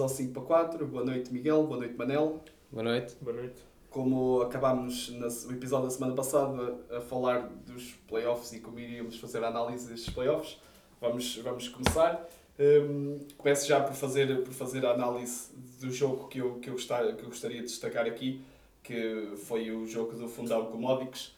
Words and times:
ao 0.00 0.08
5 0.08 0.32
para 0.32 0.42
4. 0.42 0.86
Boa 0.86 1.04
noite, 1.04 1.32
Miguel. 1.32 1.66
Boa 1.66 1.80
noite, 1.80 1.96
Manel. 1.96 2.40
Boa 2.72 2.82
noite. 2.82 3.16
Boa 3.20 3.36
noite. 3.36 3.62
Como 3.90 4.40
acabámos 4.40 5.10
no 5.10 5.52
episódio 5.52 5.88
da 5.88 5.90
semana 5.90 6.14
passada 6.14 6.78
a 6.90 7.00
falar 7.00 7.48
dos 7.66 7.94
playoffs 8.08 8.52
e 8.52 8.60
como 8.60 8.78
iríamos 8.78 9.18
fazer 9.18 9.44
a 9.44 9.48
análise 9.48 9.88
destes 9.88 10.14
playoffs, 10.14 10.58
vamos, 11.00 11.36
vamos 11.38 11.68
começar. 11.68 12.26
Um, 12.58 13.18
começo 13.36 13.66
já 13.66 13.80
por 13.80 13.94
fazer, 13.94 14.42
por 14.42 14.52
fazer 14.52 14.84
a 14.86 14.92
análise 14.92 15.50
do 15.80 15.90
jogo 15.90 16.28
que 16.28 16.38
eu, 16.38 16.54
que, 16.60 16.70
eu 16.70 16.74
gostar, 16.74 17.14
que 17.14 17.22
eu 17.22 17.28
gostaria 17.28 17.58
de 17.58 17.66
destacar 17.66 18.06
aqui, 18.06 18.42
que 18.82 19.32
foi 19.36 19.70
o 19.70 19.86
jogo 19.86 20.16
do 20.16 20.28
Fundão 20.28 20.66
com 20.66 20.78
Módicos. 20.78 21.36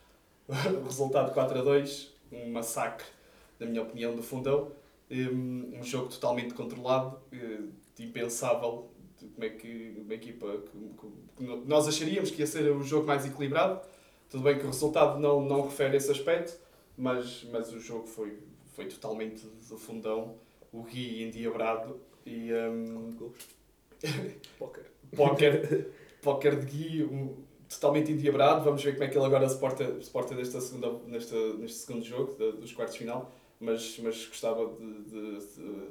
O 0.49 0.85
resultado 0.85 1.33
4 1.33 1.59
a 1.59 1.63
2, 1.63 2.13
um 2.33 2.51
massacre, 2.51 3.07
na 3.59 3.67
minha 3.67 3.83
opinião, 3.83 4.15
do 4.15 4.23
Fundão. 4.23 4.73
Um, 5.11 5.79
um 5.79 5.83
jogo 5.83 6.09
totalmente 6.09 6.55
controlado, 6.55 7.17
uh, 7.33 7.69
impensável 7.99 8.91
de 9.19 9.27
como 9.29 9.45
é 9.45 9.49
que 9.51 9.97
uma 9.99 10.15
equipa. 10.15 10.63
Que, 11.37 11.45
que 11.45 11.45
nós 11.67 11.89
acharíamos 11.89 12.31
que 12.31 12.41
ia 12.41 12.47
ser 12.47 12.71
o 12.71 12.83
jogo 12.83 13.07
mais 13.07 13.27
equilibrado. 13.27 13.81
Tudo 14.31 14.45
bem 14.45 14.59
que 14.59 14.65
o 14.65 14.69
resultado 14.69 15.19
não, 15.21 15.43
não 15.43 15.63
refere 15.63 15.97
esse 15.97 16.11
aspecto, 16.11 16.59
mas, 16.97 17.45
mas 17.51 17.71
o 17.73 17.79
jogo 17.79 18.07
foi, 18.07 18.39
foi 18.75 18.87
totalmente 18.87 19.47
do 19.69 19.77
fundão 19.77 20.37
o 20.73 20.83
Gui 20.83 21.23
endiabrado 21.23 22.01
e. 22.25 22.53
Um, 22.53 23.33
Póquer. 24.59 24.91
Póquer. 25.15 25.91
Póquer 26.23 26.59
de 26.59 26.67
Gui, 26.67 27.05
um, 27.05 27.37
totalmente 27.69 28.13
endiabrado. 28.13 28.65
Vamos 28.65 28.83
ver 28.83 28.93
como 28.93 29.05
é 29.05 29.09
que 29.09 29.19
ele 29.19 29.27
agora 29.27 29.49
se 29.49 29.59
porta, 29.59 30.01
se 30.01 30.11
porta 30.11 30.35
nesta 30.35 30.61
segunda, 30.61 30.93
nesta, 31.07 31.37
neste 31.55 31.79
segundo 31.79 32.05
jogo, 32.05 32.35
de, 32.35 32.53
dos 32.53 32.73
quartos 32.73 32.95
de 32.95 33.01
final. 33.01 33.31
Mas, 33.61 33.99
mas 33.99 34.27
gostava 34.27 34.67
de, 34.67 35.03
de, 35.05 35.39
de, 35.39 35.89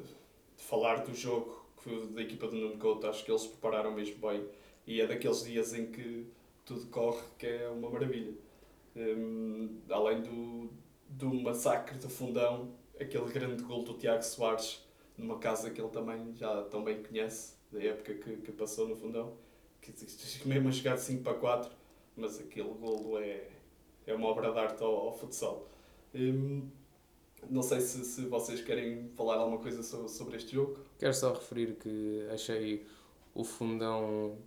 de 0.57 0.63
falar 0.63 1.03
do 1.03 1.15
jogo 1.15 1.60
da 1.89 2.21
equipa 2.21 2.47
do 2.47 2.55
Nuno 2.55 2.77
Couto. 2.77 3.07
Acho 3.07 3.23
que 3.23 3.31
eles 3.31 3.45
prepararam 3.47 3.91
mesmo 3.91 4.15
bem. 4.27 4.45
E 4.85 5.01
é 5.01 5.07
daqueles 5.07 5.43
dias 5.43 5.73
em 5.73 5.91
que 5.91 6.25
tudo 6.65 6.87
corre, 6.87 7.21
que 7.37 7.47
é 7.47 7.69
uma 7.69 7.89
maravilha. 7.89 8.33
Um, 8.95 9.79
além 9.89 10.21
do, 10.21 10.69
do 11.09 11.33
massacre 11.33 11.97
do 11.97 12.09
fundão, 12.09 12.71
aquele 12.99 13.25
grande 13.31 13.63
gol 13.63 13.83
do 13.83 13.93
Tiago 13.93 14.23
Soares 14.23 14.85
numa 15.17 15.37
casa 15.37 15.69
que 15.69 15.79
ele 15.79 15.89
também 15.89 16.33
já 16.35 16.63
tão 16.63 16.83
bem 16.83 17.01
conhece, 17.01 17.55
da 17.71 17.81
época 17.81 18.13
que, 18.15 18.37
que 18.37 18.51
passou 18.51 18.87
no 18.87 18.95
fundão, 18.95 19.37
que, 19.81 19.93
mesmo 20.45 20.69
a 20.69 20.71
jogar 20.71 20.95
de 20.95 21.01
5 21.01 21.23
para 21.23 21.33
4, 21.35 21.71
mas 22.15 22.39
aquele 22.39 22.69
golo 22.69 23.17
é, 23.17 23.47
é 24.05 24.13
uma 24.13 24.27
obra 24.27 24.51
de 24.51 24.59
arte 24.59 24.83
ao, 24.83 24.93
ao 24.93 25.17
futsal. 25.17 25.67
Hum, 26.13 26.67
não 27.49 27.61
sei 27.61 27.81
se, 27.81 28.03
se 28.05 28.25
vocês 28.25 28.61
querem 28.61 29.09
falar 29.15 29.35
alguma 29.35 29.59
coisa 29.59 29.83
sobre, 29.83 30.09
sobre 30.09 30.37
este 30.37 30.53
jogo. 30.53 30.77
Quero 30.99 31.13
só 31.13 31.33
referir 31.33 31.75
que 31.75 32.27
achei 32.31 32.85
o 33.33 33.43
fundão. 33.43 34.37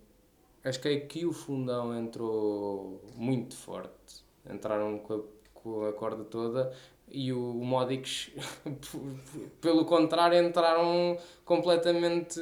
Acho 0.63 0.79
que 0.79 1.25
o 1.25 1.31
fundão 1.31 1.97
entrou 1.97 3.01
muito 3.15 3.55
forte. 3.55 4.23
Entraram 4.49 4.97
com 4.99 5.13
a, 5.13 5.19
com 5.53 5.85
a 5.85 5.93
corda 5.93 6.23
toda 6.23 6.71
e 7.07 7.31
o 7.31 7.53
Modix, 7.53 8.31
pelo 9.61 9.85
contrário, 9.85 10.37
entraram 10.39 11.17
completamente 11.43 12.41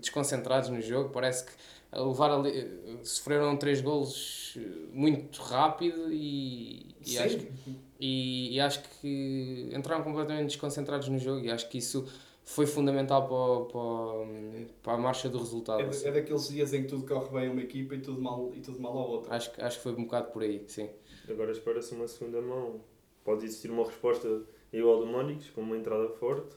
desconcentrados 0.00 0.68
no 0.70 0.80
jogo. 0.80 1.10
Parece 1.10 1.46
que 1.46 1.52
levar 2.00 2.30
ali, 2.30 2.98
sofreram 3.02 3.56
três 3.56 3.80
golos 3.80 4.56
muito 4.92 5.40
rápido 5.40 6.12
e, 6.12 6.94
e 7.06 7.18
acho, 7.18 7.38
que, 7.38 7.52
e, 8.00 8.54
e, 8.54 8.60
acho 8.60 8.82
que 9.00 9.70
entraram 9.72 10.02
completamente 10.02 10.48
desconcentrados 10.48 11.08
no 11.08 11.18
jogo 11.18 11.44
e 11.44 11.50
acho 11.50 11.68
que 11.68 11.78
isso 11.78 12.06
foi 12.44 12.66
fundamental 12.66 13.26
para, 13.26 13.64
para, 13.72 14.66
para 14.82 14.92
a 14.92 14.98
marcha 14.98 15.28
do 15.28 15.38
resultado. 15.38 15.80
É, 15.82 16.08
é, 16.08 16.12
daqueles 16.12 16.48
dias 16.48 16.72
em 16.72 16.82
que 16.82 16.88
tudo 16.88 17.06
corre 17.06 17.28
bem 17.30 17.48
a 17.48 17.52
uma 17.52 17.60
equipa 17.60 17.94
e 17.94 18.00
tudo 18.00 18.22
mal, 18.22 18.52
e 18.54 18.60
tudo 18.60 18.80
mal 18.80 18.96
a 18.96 19.04
outra. 19.04 19.34
Acho, 19.34 19.50
acho 19.58 19.76
que 19.78 19.82
foi 19.82 19.92
um 19.92 20.04
bocado 20.04 20.30
por 20.30 20.42
aí, 20.42 20.64
sim. 20.68 20.88
Agora 21.28 21.50
espera-se 21.50 21.94
uma 21.94 22.06
segunda 22.06 22.40
mão 22.40 22.80
pode 23.24 23.44
existir 23.44 23.68
uma 23.68 23.84
resposta 23.84 24.42
igual 24.72 25.00
do 25.00 25.06
Mónicos, 25.06 25.50
com 25.50 25.60
uma 25.60 25.76
entrada 25.76 26.08
forte, 26.10 26.54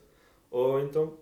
ou 0.52 0.80
então 0.80 1.18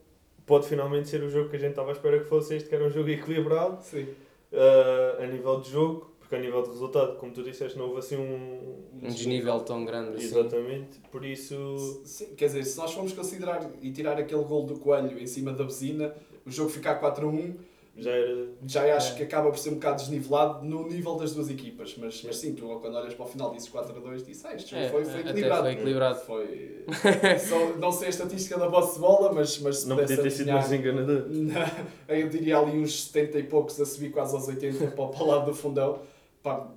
pode 0.47 0.67
finalmente 0.67 1.09
ser 1.09 1.21
o 1.21 1.29
jogo 1.29 1.49
que 1.49 1.57
a 1.57 1.59
gente 1.59 1.71
estava 1.71 1.89
à 1.89 1.91
espera 1.91 2.19
que 2.19 2.25
fosse 2.25 2.55
este, 2.55 2.69
que 2.69 2.73
era 2.73 2.83
um 2.83 2.89
jogo 2.89 3.09
equilibrado 3.09 3.77
uh, 3.77 5.21
a 5.21 5.27
nível 5.27 5.59
de 5.59 5.69
jogo, 5.69 6.09
porque 6.17 6.35
a 6.35 6.39
nível 6.39 6.63
de 6.63 6.69
resultado, 6.69 7.17
como 7.17 7.33
tu 7.33 7.43
disseste, 7.43 7.77
não 7.77 7.87
houve 7.87 7.99
assim 7.99 8.15
um, 8.15 8.79
um 8.93 9.07
desnível 9.07 9.59
tão 9.59 9.83
grande. 9.85 10.15
Assim. 10.15 10.25
Exatamente, 10.25 10.99
por 11.11 11.23
isso. 11.25 12.01
Sim, 12.05 12.33
quer 12.35 12.45
dizer, 12.45 12.63
se 12.63 12.77
nós 12.77 12.93
formos 12.93 13.11
considerar 13.11 13.69
e 13.81 13.91
tirar 13.91 14.17
aquele 14.17 14.43
gol 14.43 14.65
do 14.65 14.79
Coelho 14.79 15.19
em 15.19 15.27
cima 15.27 15.51
da 15.51 15.65
buzina, 15.65 16.15
o 16.45 16.49
jogo 16.49 16.69
ficar 16.69 16.95
4 16.95 17.27
a 17.27 17.29
1 17.29 17.55
já, 17.97 18.11
era... 18.11 18.47
já 18.65 18.95
acho 18.95 19.13
é. 19.13 19.15
que 19.15 19.23
acaba 19.23 19.49
por 19.49 19.57
ser 19.57 19.71
um 19.71 19.75
bocado 19.75 19.97
desnivelado 19.97 20.63
no 20.63 20.87
nível 20.87 21.15
das 21.15 21.33
duas 21.33 21.49
equipas. 21.49 21.95
Mas, 21.97 22.21
mas 22.23 22.37
sim, 22.37 22.53
tu 22.53 22.67
quando 22.79 22.95
olhas 22.95 23.15
para 23.15 23.25
o 23.25 23.27
final 23.27 23.51
dizes 23.51 23.69
4 23.69 23.97
a 23.97 23.99
2, 23.99 24.23
dizes, 24.23 24.45
ah, 24.45 24.55
jogo 24.55 24.75
é, 24.75 24.89
foi, 24.89 25.05
foi 25.05 25.19
equilibrado. 25.21 25.63
Foi 25.63 25.71
equilibrado. 25.71 26.19
Foi... 26.19 26.85
Só, 27.39 27.77
não 27.77 27.91
sei 27.91 28.07
a 28.07 28.09
estatística 28.09 28.57
da 28.57 28.67
vossa 28.67 28.99
bola, 28.99 29.33
mas, 29.33 29.57
mas 29.59 29.79
se 29.79 29.89
Não 29.89 29.97
podia 29.97 30.15
ter 30.15 30.29
sido 30.29 30.51
mais 30.51 30.71
enganador. 30.71 31.25
Eu 32.07 32.29
diria 32.29 32.59
ali 32.59 32.77
uns 32.77 33.05
70 33.05 33.39
e 33.39 33.43
poucos 33.43 33.81
a 33.81 33.85
subir 33.85 34.11
quase 34.11 34.35
aos 34.35 34.47
80 34.47 34.91
para, 34.91 35.07
para 35.07 35.23
o 35.23 35.27
lado 35.27 35.45
do 35.47 35.55
fundão. 35.55 35.99
Pá, 36.43 36.67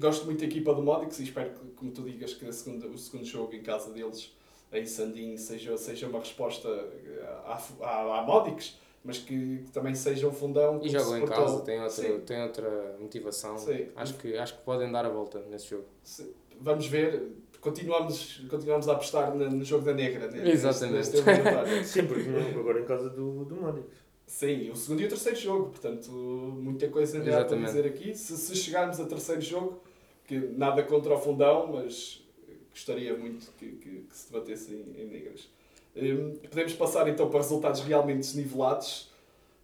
gosto 0.00 0.24
muito 0.26 0.40
da 0.40 0.46
equipa 0.46 0.74
do 0.74 0.82
Modix 0.82 1.20
e 1.20 1.24
espero 1.24 1.50
que, 1.50 1.66
como 1.76 1.92
tu 1.92 2.02
digas, 2.02 2.34
que 2.34 2.52
segunda, 2.52 2.88
o 2.88 2.98
segundo 2.98 3.24
jogo 3.24 3.54
em 3.54 3.62
casa 3.62 3.92
deles 3.92 4.32
em 4.72 4.86
Sandim 4.86 5.36
seja, 5.36 5.76
seja 5.76 6.08
uma 6.08 6.18
resposta 6.18 6.68
à, 7.44 7.62
à, 7.82 8.20
à 8.20 8.22
Modix 8.22 8.81
mas 9.04 9.18
que, 9.18 9.58
que 9.64 9.70
também 9.72 9.94
seja 9.94 10.28
um 10.28 10.32
fundão. 10.32 10.80
E 10.82 10.88
jogam 10.88 11.18
em 11.18 11.26
casa, 11.26 11.60
tem 11.62 11.80
outra, 11.82 12.18
tem 12.20 12.42
outra 12.42 12.96
motivação. 13.00 13.58
Sim. 13.58 13.88
Acho, 13.96 14.14
que, 14.14 14.36
acho 14.36 14.58
que 14.58 14.64
podem 14.64 14.90
dar 14.90 15.04
a 15.04 15.08
volta 15.08 15.40
nesse 15.50 15.70
jogo. 15.70 15.84
Sim. 16.02 16.32
Vamos 16.60 16.86
ver. 16.86 17.32
Continuamos, 17.60 18.44
continuamos 18.48 18.88
a 18.88 18.92
apostar 18.92 19.34
no 19.34 19.64
jogo 19.64 19.84
da 19.84 19.94
Negra. 19.94 20.28
Né? 20.28 20.50
Exatamente. 20.50 21.10
Sim, 21.84 22.06
porque 22.06 22.28
agora 22.58 22.80
em 22.80 22.84
casa 22.84 23.08
do, 23.08 23.44
do 23.44 23.56
Mónicos. 23.56 24.02
Sim, 24.26 24.70
o 24.70 24.76
segundo 24.76 25.02
e 25.02 25.04
o 25.04 25.08
terceiro 25.08 25.38
jogo, 25.38 25.70
portanto, 25.70 26.10
muita 26.10 26.88
coisa 26.88 27.18
ainda 27.18 27.40
há 27.40 27.44
para 27.44 27.56
dizer 27.58 27.86
aqui. 27.86 28.14
Se, 28.14 28.36
se 28.36 28.56
chegarmos 28.56 28.98
a 28.98 29.04
terceiro 29.04 29.40
jogo, 29.40 29.82
que 30.24 30.38
nada 30.38 30.82
contra 30.82 31.14
o 31.14 31.18
fundão, 31.18 31.70
mas 31.72 32.24
gostaria 32.70 33.16
muito 33.16 33.52
que, 33.58 33.72
que, 33.72 33.90
que 34.08 34.16
se 34.16 34.32
debatesse 34.32 34.72
em, 34.72 35.02
em 35.02 35.06
negras. 35.06 35.48
Hum, 35.96 36.34
podemos 36.48 36.72
passar 36.74 37.08
então 37.08 37.28
para 37.28 37.38
resultados 37.40 37.80
realmente 37.80 38.18
desnivelados. 38.18 39.10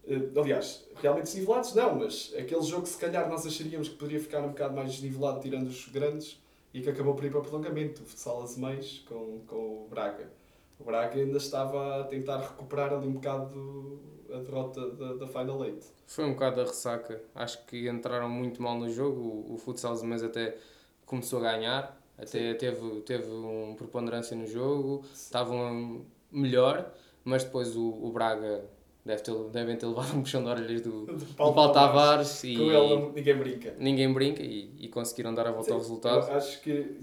Hum, 0.07 0.31
aliás, 0.37 0.85
realmente 1.01 1.27
desnivelados 1.27 1.75
não, 1.75 1.97
mas 1.97 2.33
aquele 2.39 2.63
jogo 2.63 2.83
que 2.83 2.91
se 2.91 2.99
calhar 2.99 3.29
nós 3.29 3.47
acharíamos 3.47 3.89
que 3.89 3.97
poderia 3.97 4.21
ficar 4.21 4.41
um 4.41 4.49
bocado 4.49 4.75
mais 4.75 4.91
desnivelado 4.93 5.41
tirando 5.41 5.69
os 5.69 5.89
grandes 5.89 6.39
e 6.73 6.81
que 6.81 6.91
acabou 6.91 7.15
por 7.15 7.25
ir 7.25 7.31
para 7.31 7.41
o 7.41 7.43
prolongamento, 7.43 8.03
o 8.03 8.07
futsal 8.07 8.43
Azemais 8.43 9.05
com, 9.09 9.41
com 9.47 9.57
o 9.57 9.87
Braga. 9.89 10.31
O 10.79 10.85
Braga 10.85 11.19
ainda 11.19 11.39
estava 11.39 12.01
a 12.01 12.05
tentar 12.05 12.39
recuperar 12.39 12.93
ali 12.93 13.07
um 13.07 13.13
bocado 13.13 13.99
a 14.33 14.39
derrota 14.39 14.91
da, 14.91 15.15
da 15.15 15.27
Final 15.27 15.65
Eight. 15.65 15.87
Foi 16.07 16.25
um 16.25 16.33
bocado 16.35 16.61
a 16.61 16.65
ressaca. 16.65 17.21
Acho 17.35 17.65
que 17.65 17.89
entraram 17.89 18.29
muito 18.29 18.63
mal 18.63 18.79
no 18.79 18.89
jogo. 18.89 19.21
O, 19.21 19.55
o 19.55 19.59
futsal 19.59 19.93
Azemais 19.93 20.23
até 20.23 20.57
começou 21.05 21.41
a 21.41 21.43
ganhar, 21.43 22.01
até 22.17 22.55
teve, 22.55 23.01
teve 23.01 23.31
uma 23.31 23.75
preponderância 23.75 24.37
no 24.37 24.47
jogo, 24.47 25.03
estavam 25.13 26.05
melhor, 26.31 26.93
mas 27.25 27.45
depois 27.45 27.77
o, 27.77 27.89
o 27.89 28.11
Braga 28.13 28.65
deve 29.05 29.23
ter, 29.23 29.35
devem 29.51 29.77
ter 29.77 29.87
levado 29.87 30.17
um 30.17 30.23
puxão 30.23 30.43
de 30.43 30.49
orelhas 30.49 30.83
do, 30.83 31.07
do 31.17 31.35
Paulo, 31.35 31.55
Paulo 31.55 31.73
Tavares, 31.73 32.45
e 32.45 32.57
com 32.57 32.71
ele 32.71 33.13
ninguém 33.15 33.37
brinca. 33.37 33.77
Ninguém 33.79 34.13
brinca 34.13 34.43
e, 34.43 34.71
e 34.79 34.89
conseguiram 34.89 35.35
dar 35.35 35.47
a 35.47 35.51
volta 35.51 35.67
Sim, 35.67 35.73
ao 35.73 35.79
resultado. 35.79 36.31
acho 36.33 36.61
que 36.61 36.99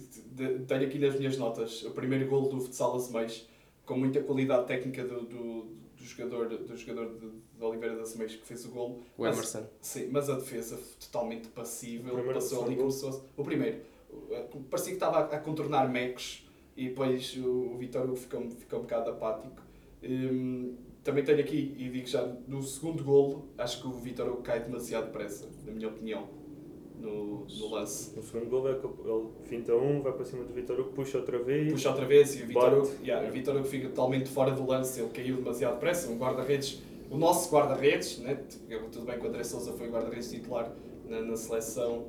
tenho 0.67 0.85
aqui 0.85 0.99
nas 0.99 1.15
minhas 1.17 1.37
notas 1.37 1.83
o 1.83 1.91
primeiro 1.91 2.27
gol 2.27 2.47
do 2.47 2.59
futsal 2.59 2.95
Azemais 2.95 3.47
com 3.85 3.97
muita 3.97 4.21
qualidade 4.21 4.65
técnica 4.67 5.03
do, 5.03 5.21
do, 5.21 5.61
do 5.95 6.03
jogador, 6.03 6.49
do 6.49 6.77
jogador 6.77 7.13
de, 7.13 7.29
de 7.29 7.63
Oliveira 7.63 7.95
da 7.95 8.05
Semeiros 8.05 8.35
que 8.35 8.45
fez 8.45 8.65
o 8.65 8.69
gol. 8.69 9.01
O 9.17 9.25
Emerson. 9.25 9.59
Mas, 9.59 9.69
sim, 9.81 10.09
mas 10.11 10.29
a 10.29 10.35
defesa 10.35 10.79
totalmente 10.99 11.47
passível, 11.49 12.15
passou 12.33 12.65
ali 12.65 12.75
como 12.75 12.91
se 12.91 13.01
fosse... 13.01 13.21
O 13.37 13.43
primeiro, 13.43 13.79
parecia 14.69 14.91
que 14.91 14.95
estava 14.95 15.19
a, 15.19 15.35
a 15.35 15.39
contornar 15.39 15.89
mecos 15.89 16.44
e 16.75 16.89
depois 16.89 17.35
o, 17.37 17.73
o 17.73 17.77
Vitor 17.77 18.03
Hugo 18.03 18.15
ficou, 18.15 18.49
ficou 18.49 18.79
um 18.79 18.81
bocado 18.83 19.11
apático. 19.11 19.61
Um, 20.03 20.75
também 21.03 21.23
tenho 21.23 21.39
aqui, 21.39 21.75
e 21.77 21.89
digo 21.89 22.07
já, 22.07 22.25
no 22.47 22.61
segundo 22.63 23.03
golo, 23.03 23.47
acho 23.57 23.81
que 23.81 23.87
o 23.87 23.91
Vitor 23.91 24.27
Hugo 24.27 24.41
cai 24.41 24.59
demasiado 24.59 25.05
depressa, 25.05 25.47
na 25.65 25.71
minha 25.71 25.87
opinião, 25.87 26.27
no, 26.99 27.45
no 27.45 27.69
lance. 27.69 28.15
No 28.15 28.23
segundo 28.23 28.49
golo, 28.49 28.69
é 28.69 28.75
que 28.75 28.85
ele 28.85 29.29
finta 29.45 29.75
um, 29.75 30.01
vai 30.01 30.11
para 30.13 30.25
cima 30.25 30.43
do 30.43 30.53
Vitor 30.53 30.79
Hugo, 30.79 30.89
puxa 30.93 31.19
outra 31.19 31.37
vez. 31.39 31.71
Puxa 31.71 31.89
outra 31.89 32.05
vez 32.05 32.35
e 32.35 32.43
o 32.43 32.47
Vitor 32.47 32.73
Hugo, 32.73 32.91
yeah, 33.03 33.29
Vitor 33.29 33.55
Hugo 33.55 33.65
fica 33.65 33.87
totalmente 33.89 34.29
fora 34.29 34.51
do 34.51 34.65
lance, 34.65 34.99
ele 34.99 35.09
caiu 35.09 35.37
demasiado 35.37 35.75
depressa. 35.75 36.09
Um 36.09 36.17
guarda-redes, 36.17 36.81
o 37.09 37.17
nosso 37.17 37.53
guarda-redes, 37.53 38.17
né? 38.19 38.39
tudo 38.91 39.05
bem 39.05 39.19
que 39.19 39.25
o 39.25 39.29
André 39.29 39.43
Souza 39.43 39.73
foi 39.73 39.87
guarda-redes 39.87 40.29
titular 40.29 40.75
na, 41.07 41.21
na 41.21 41.37
seleção 41.37 42.07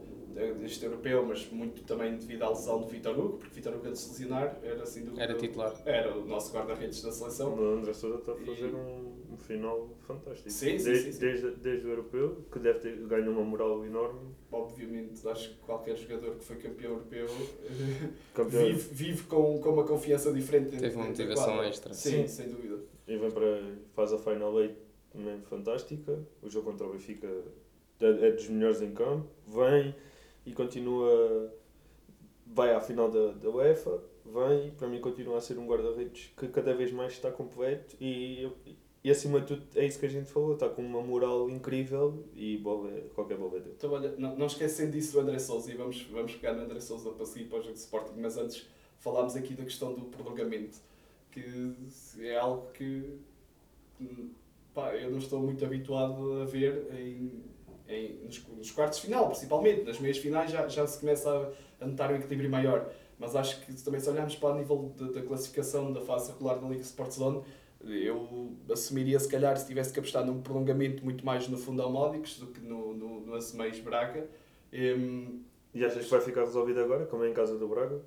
deste 0.59 0.85
europeu, 0.85 1.25
mas 1.27 1.49
muito 1.51 1.83
também 1.85 2.17
devido 2.17 2.43
à 2.43 2.51
lesão 2.51 2.81
do 2.81 2.87
Vitor 2.87 3.19
Hugo, 3.19 3.39
porque 3.39 3.55
Vitor 3.55 3.75
Hugo, 3.75 3.89
antes 3.89 4.01
de 4.03 4.07
se 4.15 4.23
lesionar, 4.23 4.59
era 4.63 4.83
assim 4.83 5.05
do. 5.05 5.19
Era 5.19 5.35
titular. 5.35 5.75
Era 5.85 6.17
o 6.17 6.27
nosso 6.27 6.53
guarda-redes 6.55 7.03
da 7.03 7.11
seleção. 7.13 7.55
O 7.55 7.79
André 7.79 7.93
Sousa 7.93 8.19
está 8.19 8.33
a 8.33 8.37
fazer 8.37 8.69
e... 8.69 8.75
um 8.75 9.17
um 9.37 9.37
final 9.37 9.91
fantástico. 10.07 10.51
Sim, 10.51 10.79
sim, 10.79 10.85
desde, 10.85 11.05
sim, 11.05 11.13
sim. 11.13 11.19
Desde, 11.21 11.51
desde 11.57 11.87
o 11.87 11.91
europeu, 11.91 12.45
que 12.51 12.59
deve 12.59 12.79
ter 12.79 12.97
ganho 13.07 13.31
uma 13.31 13.43
moral 13.45 13.85
enorme. 13.85 14.35
Obviamente, 14.51 15.27
acho 15.29 15.51
que 15.51 15.57
qualquer 15.61 15.97
jogador 15.97 16.37
que 16.37 16.45
foi 16.45 16.57
campeão 16.57 16.93
europeu 16.93 17.27
Campeão. 18.35 18.65
vive, 18.65 18.95
vive 18.95 19.23
com, 19.25 19.59
com 19.61 19.71
uma 19.71 19.85
confiança 19.85 20.33
diferente. 20.33 20.71
dentro- 20.71 20.81
Teve 20.81 20.97
uma 20.97 21.07
motivação 21.07 21.63
extra. 21.63 21.93
Sim, 21.93 22.23
Sim. 22.23 22.29
sem 22.29 22.49
dúvida. 22.49 22.79
E 23.07 23.17
vem 23.17 23.31
para. 23.31 23.61
faz 23.95 24.13
a 24.13 24.19
Final 24.19 24.53
8 24.55 24.75
também 25.11 25.41
fantástica. 25.43 26.19
O 26.43 26.49
jogo 26.49 26.71
contra 26.71 26.87
o 26.87 26.93
Benfica 26.93 27.27
é, 28.01 28.07
é 28.29 28.31
dos 28.33 28.49
melhores 28.49 28.81
em 28.81 28.93
campo. 28.93 29.27
Vem 29.47 29.95
e 30.47 30.53
continua. 30.53 31.53
vai 32.47 32.73
à 32.73 32.81
final 32.81 33.11
da, 33.11 33.33
da 33.33 33.51
UEFA. 33.51 34.01
Vem 34.25 34.69
e 34.69 34.71
para 34.73 34.89
mim 34.89 35.01
continua 35.01 35.39
a 35.39 35.41
ser 35.41 35.59
um 35.59 35.67
guarda-redes 35.67 36.33
que 36.37 36.49
cada 36.49 36.75
vez 36.75 36.91
mais 36.91 37.13
está 37.13 37.31
completo 37.31 37.95
e, 38.01 38.51
e 39.05 39.11
acima 39.11 39.41
de 39.41 39.47
tudo 39.47 39.63
é 39.77 39.87
isso 39.87 40.01
que 40.01 40.07
a 40.07 40.09
gente 40.09 40.31
falou. 40.33 40.55
Está 40.55 40.69
com 40.69 40.83
uma 40.83 41.03
moral 41.03 41.49
incrível 41.51 42.25
e 42.35 42.57
bola, 42.59 42.91
qualquer 43.15 43.37
bola 43.37 43.59
é 43.59 43.61
dele. 43.61 43.75
Então, 43.77 43.93
olha, 43.93 44.15
não, 44.17 44.37
não 44.37 44.47
esquecendo 44.47 44.93
disso 44.93 45.13
do 45.13 45.21
André 45.21 45.39
Souza 45.39 45.71
e 45.71 45.77
vamos, 45.77 46.03
vamos 46.11 46.35
pegar 46.35 46.55
no 46.55 46.63
André 46.63 46.81
Souza 46.81 47.11
para 47.11 47.25
seguir 47.27 47.45
para 47.45 47.59
o 47.59 47.63
jogo 47.63 47.75
de 47.75 47.81
Sporting, 47.81 48.19
mas 48.21 48.37
antes 48.37 48.67
falámos 48.99 49.37
aqui 49.37 49.55
da 49.55 49.63
questão 49.63 49.95
do 49.95 50.07
prolongamento, 50.07 50.79
que 51.31 51.77
é 52.19 52.37
algo 52.37 52.73
que 52.73 53.21
hum, 54.01 54.31
pá, 54.75 54.95
eu 54.95 55.11
não 55.11 55.19
estou 55.19 55.41
muito 55.41 55.65
habituado 55.65 56.43
a 56.43 56.45
ver 56.45 56.89
em, 56.93 57.45
em, 57.89 58.25
nos, 58.25 58.47
nos 58.49 58.71
quartos 58.71 58.99
de 59.01 59.07
final, 59.07 59.29
principalmente. 59.29 59.85
Nas 59.85 59.99
meias 59.99 60.19
finais 60.19 60.51
já, 60.51 60.69
já 60.69 60.87
se 60.87 60.99
começa 61.01 61.31
a, 61.81 61.85
a 61.85 61.87
notar 61.87 62.13
um 62.13 62.17
equilíbrio 62.17 62.51
maior. 62.51 62.91
Mas 63.19 63.35
acho 63.35 63.61
que 63.65 63.73
também 63.83 64.01
se 64.01 64.09
olharmos 64.11 64.37
para 64.37 64.55
o 64.55 64.59
nível 64.59 64.93
de- 64.97 65.13
da 65.13 65.23
classificação 65.23 65.93
da 65.93 66.01
fase 66.03 66.33
regular 66.33 66.59
da 66.59 66.69
Liga 66.69 66.83
Sport 66.83 67.11
Zone, 67.13 67.43
eu 67.81 68.53
assumiria 68.71 69.19
se 69.19 69.29
calhar 69.29 69.57
se 69.57 69.67
tivesse 69.67 69.93
que 69.93 69.99
apostar 70.01 70.25
num 70.25 70.43
prolongamento 70.43 71.05
muito 71.05 71.25
mais 71.25 71.47
no 71.49 71.57
Fundão 71.57 71.91
Módicos 71.91 72.39
do 72.39 72.49
que 72.49 72.61
no, 72.61 72.93
no, 72.95 73.21
no 73.21 73.83
Braga. 73.85 74.29
Hum, 74.73 75.43
E 75.73 75.85
achas 75.85 76.05
que 76.05 76.11
vai 76.11 76.21
ficar 76.21 76.41
resolvido 76.45 76.81
agora, 76.81 77.07
como 77.07 77.25
é 77.25 77.31
em 77.31 77.35
casa 77.35 77.57
do 77.59 77.69
Braga? 77.69 78.01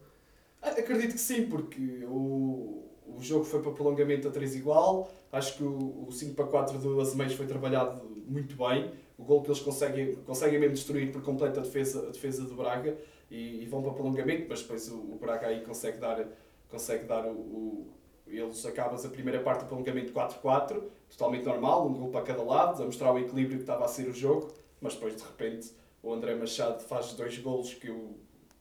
Acredito 0.62 1.14
que 1.14 1.20
sim, 1.20 1.48
porque 1.48 2.04
o, 2.06 2.89
o 3.18 3.22
jogo 3.22 3.44
foi 3.44 3.62
para 3.62 3.72
prolongamento 3.72 4.28
a 4.28 4.32
3 4.32 4.56
igual. 4.56 5.10
Acho 5.32 5.58
que 5.58 5.64
o, 5.64 6.06
o 6.08 6.12
5 6.12 6.34
para 6.36 6.46
4 6.46 6.78
do 6.80 7.00
Azemeiros 7.02 7.36
foi 7.36 7.46
trabalhado 7.46 8.02
muito 8.28 8.56
bem. 8.56 8.92
O 9.18 9.24
gol 9.24 9.42
que 9.42 9.50
eles 9.50 9.60
conseguem, 9.62 10.16
conseguem 10.26 10.60
mesmo 10.60 10.76
destruir 10.76 11.12
por 11.12 11.22
completo 11.22 11.60
a 11.60 11.64
defesa, 11.64 12.08
a 12.08 12.12
defesa 12.12 12.44
do 12.46 12.56
Braga 12.56 12.98
e, 13.30 13.64
e 13.64 13.66
vão 13.68 13.82
para 13.82 13.92
prolongamento, 13.94 14.46
mas 14.50 14.62
depois 14.62 14.90
o, 14.90 14.96
o 14.98 15.18
Braga 15.20 15.48
aí 15.48 15.62
consegue 15.62 15.98
dar, 15.98 16.26
consegue 16.70 17.04
dar 17.06 17.26
o, 17.26 17.32
o- 17.32 17.88
Eles 18.28 18.66
acabam 18.66 18.96
a 19.04 19.10
primeira 19.10 19.40
parte 19.42 19.62
do 19.64 19.68
prolongamento 19.68 20.14
4-4, 20.14 20.82
totalmente 21.10 21.46
normal, 21.46 21.88
um 21.88 21.94
gol 21.94 22.10
para 22.10 22.22
cada 22.22 22.44
lado, 22.44 22.82
a 22.82 22.86
mostrar 22.86 23.12
o 23.12 23.18
equilíbrio 23.20 23.58
que 23.58 23.64
estava 23.64 23.86
a 23.86 23.88
ser 23.88 24.08
o 24.08 24.14
jogo, 24.14 24.54
mas 24.80 24.94
depois 24.94 25.16
de 25.16 25.24
repente 25.24 25.72
o 26.02 26.14
André 26.14 26.36
Machado 26.36 26.82
faz 26.84 27.14
dois 27.14 27.38
golos 27.40 27.74
que 27.74 27.88
eu, 27.88 28.16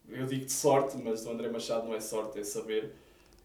eu 0.09 0.25
digo 0.25 0.45
de 0.45 0.51
sorte, 0.51 0.97
mas 0.97 1.25
o 1.25 1.29
André 1.31 1.49
Machado 1.49 1.87
não 1.87 1.93
é 1.95 1.99
sorte, 1.99 2.39
é 2.39 2.43
saber. 2.43 2.93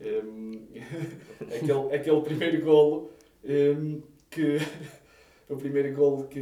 Hum, 0.01 0.67
aquele, 1.55 1.95
aquele 1.95 2.21
primeiro 2.23 2.65
golo 2.65 3.13
hum, 3.45 4.03
que 4.31 4.59
o 5.49 5.57
primeiro 5.57 5.95
golo 5.95 6.27
que, 6.29 6.41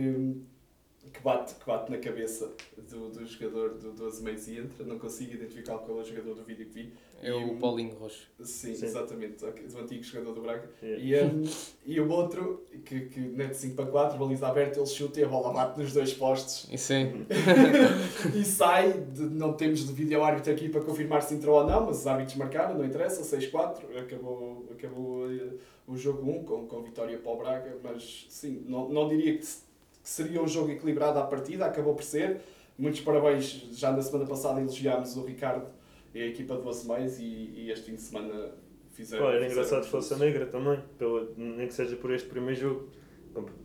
que, 1.12 1.20
bate, 1.22 1.54
que 1.54 1.66
bate 1.66 1.90
na 1.90 1.98
cabeça 1.98 2.50
do, 2.90 3.08
do 3.10 3.26
jogador 3.26 3.74
do, 3.74 3.92
do 3.92 4.06
Azemeiros 4.06 4.48
e 4.48 4.58
entra, 4.58 4.84
não 4.84 4.98
consigo 4.98 5.34
identificar 5.34 5.78
qual 5.78 5.98
é 5.98 6.00
o 6.02 6.04
jogador 6.04 6.34
do 6.34 6.42
vídeo 6.44 6.66
que 6.66 6.72
vi. 6.72 6.92
É 7.22 7.28
E 7.28 7.32
o 7.32 7.56
Paulinho 7.56 7.94
Rocha. 7.94 8.26
Sim, 8.40 8.74
Sim. 8.74 8.84
exatamente, 8.86 9.44
do 9.44 9.78
antigo 9.78 10.02
jogador 10.02 10.32
do 10.32 10.40
Braga. 10.40 10.68
Yeah. 10.82 11.02
E, 11.04 11.24
um, 11.36 11.44
e 11.86 12.00
o 12.00 12.08
outro, 12.10 12.64
que, 12.84 13.00
que 13.02 13.20
né, 13.20 13.46
de 13.46 13.56
5 13.56 13.76
para 13.76 13.86
4, 13.86 14.18
baliza 14.18 14.48
aberta, 14.48 14.80
ele 14.80 14.86
chuta 14.88 15.20
e 15.20 15.24
a 15.24 15.28
bola 15.28 15.52
bate 15.52 15.78
nos 15.78 15.92
dois 15.92 16.12
postes 16.12 16.68
E 16.72 16.76
sim, 16.76 17.24
e 18.34 18.44
sai. 18.44 18.92
De, 18.92 19.22
não 19.22 19.52
temos 19.52 19.86
de 19.86 19.92
vídeo 19.92 20.22
árbitro 20.22 20.52
aqui 20.52 20.68
para 20.68 20.80
confirmar 20.80 21.22
se 21.22 21.34
entrou 21.34 21.60
ou 21.60 21.66
não, 21.66 21.86
mas 21.86 22.00
os 22.00 22.06
árbitros 22.06 22.36
marcaram, 22.36 22.76
não 22.76 22.84
interessa, 22.84 23.22
6-4, 23.36 23.96
acabou, 23.98 24.66
acabou 24.72 25.30
eh, 25.32 25.50
o 25.86 25.96
jogo 25.96 26.28
1 26.28 26.44
com, 26.44 26.66
com 26.66 26.82
vitória 26.82 27.18
para 27.18 27.30
o 27.32 27.36
Braga, 27.36 27.76
mas 27.82 28.26
sim, 28.28 28.64
não, 28.66 28.88
não 28.88 29.08
diria 29.08 29.36
que, 29.36 29.44
se- 29.46 29.62
que 30.02 30.08
seria 30.08 30.42
um 30.42 30.48
jogo 30.48 30.70
equilibrado 30.70 31.18
à 31.18 31.22
partida, 31.22 31.66
acabou 31.66 31.94
por 31.94 32.02
ser. 32.02 32.40
Muitos 32.78 33.00
parabéns, 33.00 33.68
já 33.72 33.92
na 33.92 34.02
semana 34.02 34.26
passada 34.26 34.60
elogiámos 34.60 35.16
o 35.16 35.24
Ricardo 35.24 35.66
e 36.14 36.22
a 36.22 36.26
equipa 36.26 36.56
do 36.56 36.68
Azemais 36.68 37.18
e, 37.20 37.24
e 37.24 37.70
este 37.70 37.86
fim 37.86 37.94
de 37.94 38.02
semana 38.02 38.52
fizeram. 38.92 39.24
Pô, 39.24 39.30
era 39.30 39.48
fizeram 39.48 39.68
engraçado 39.68 40.14
a 40.14 40.18
negra 40.18 40.46
também, 40.46 40.80
pelo, 40.98 41.32
nem 41.36 41.66
que 41.66 41.74
seja 41.74 41.96
por 41.96 42.12
este 42.12 42.28
primeiro 42.28 42.60
jogo. 42.60 42.88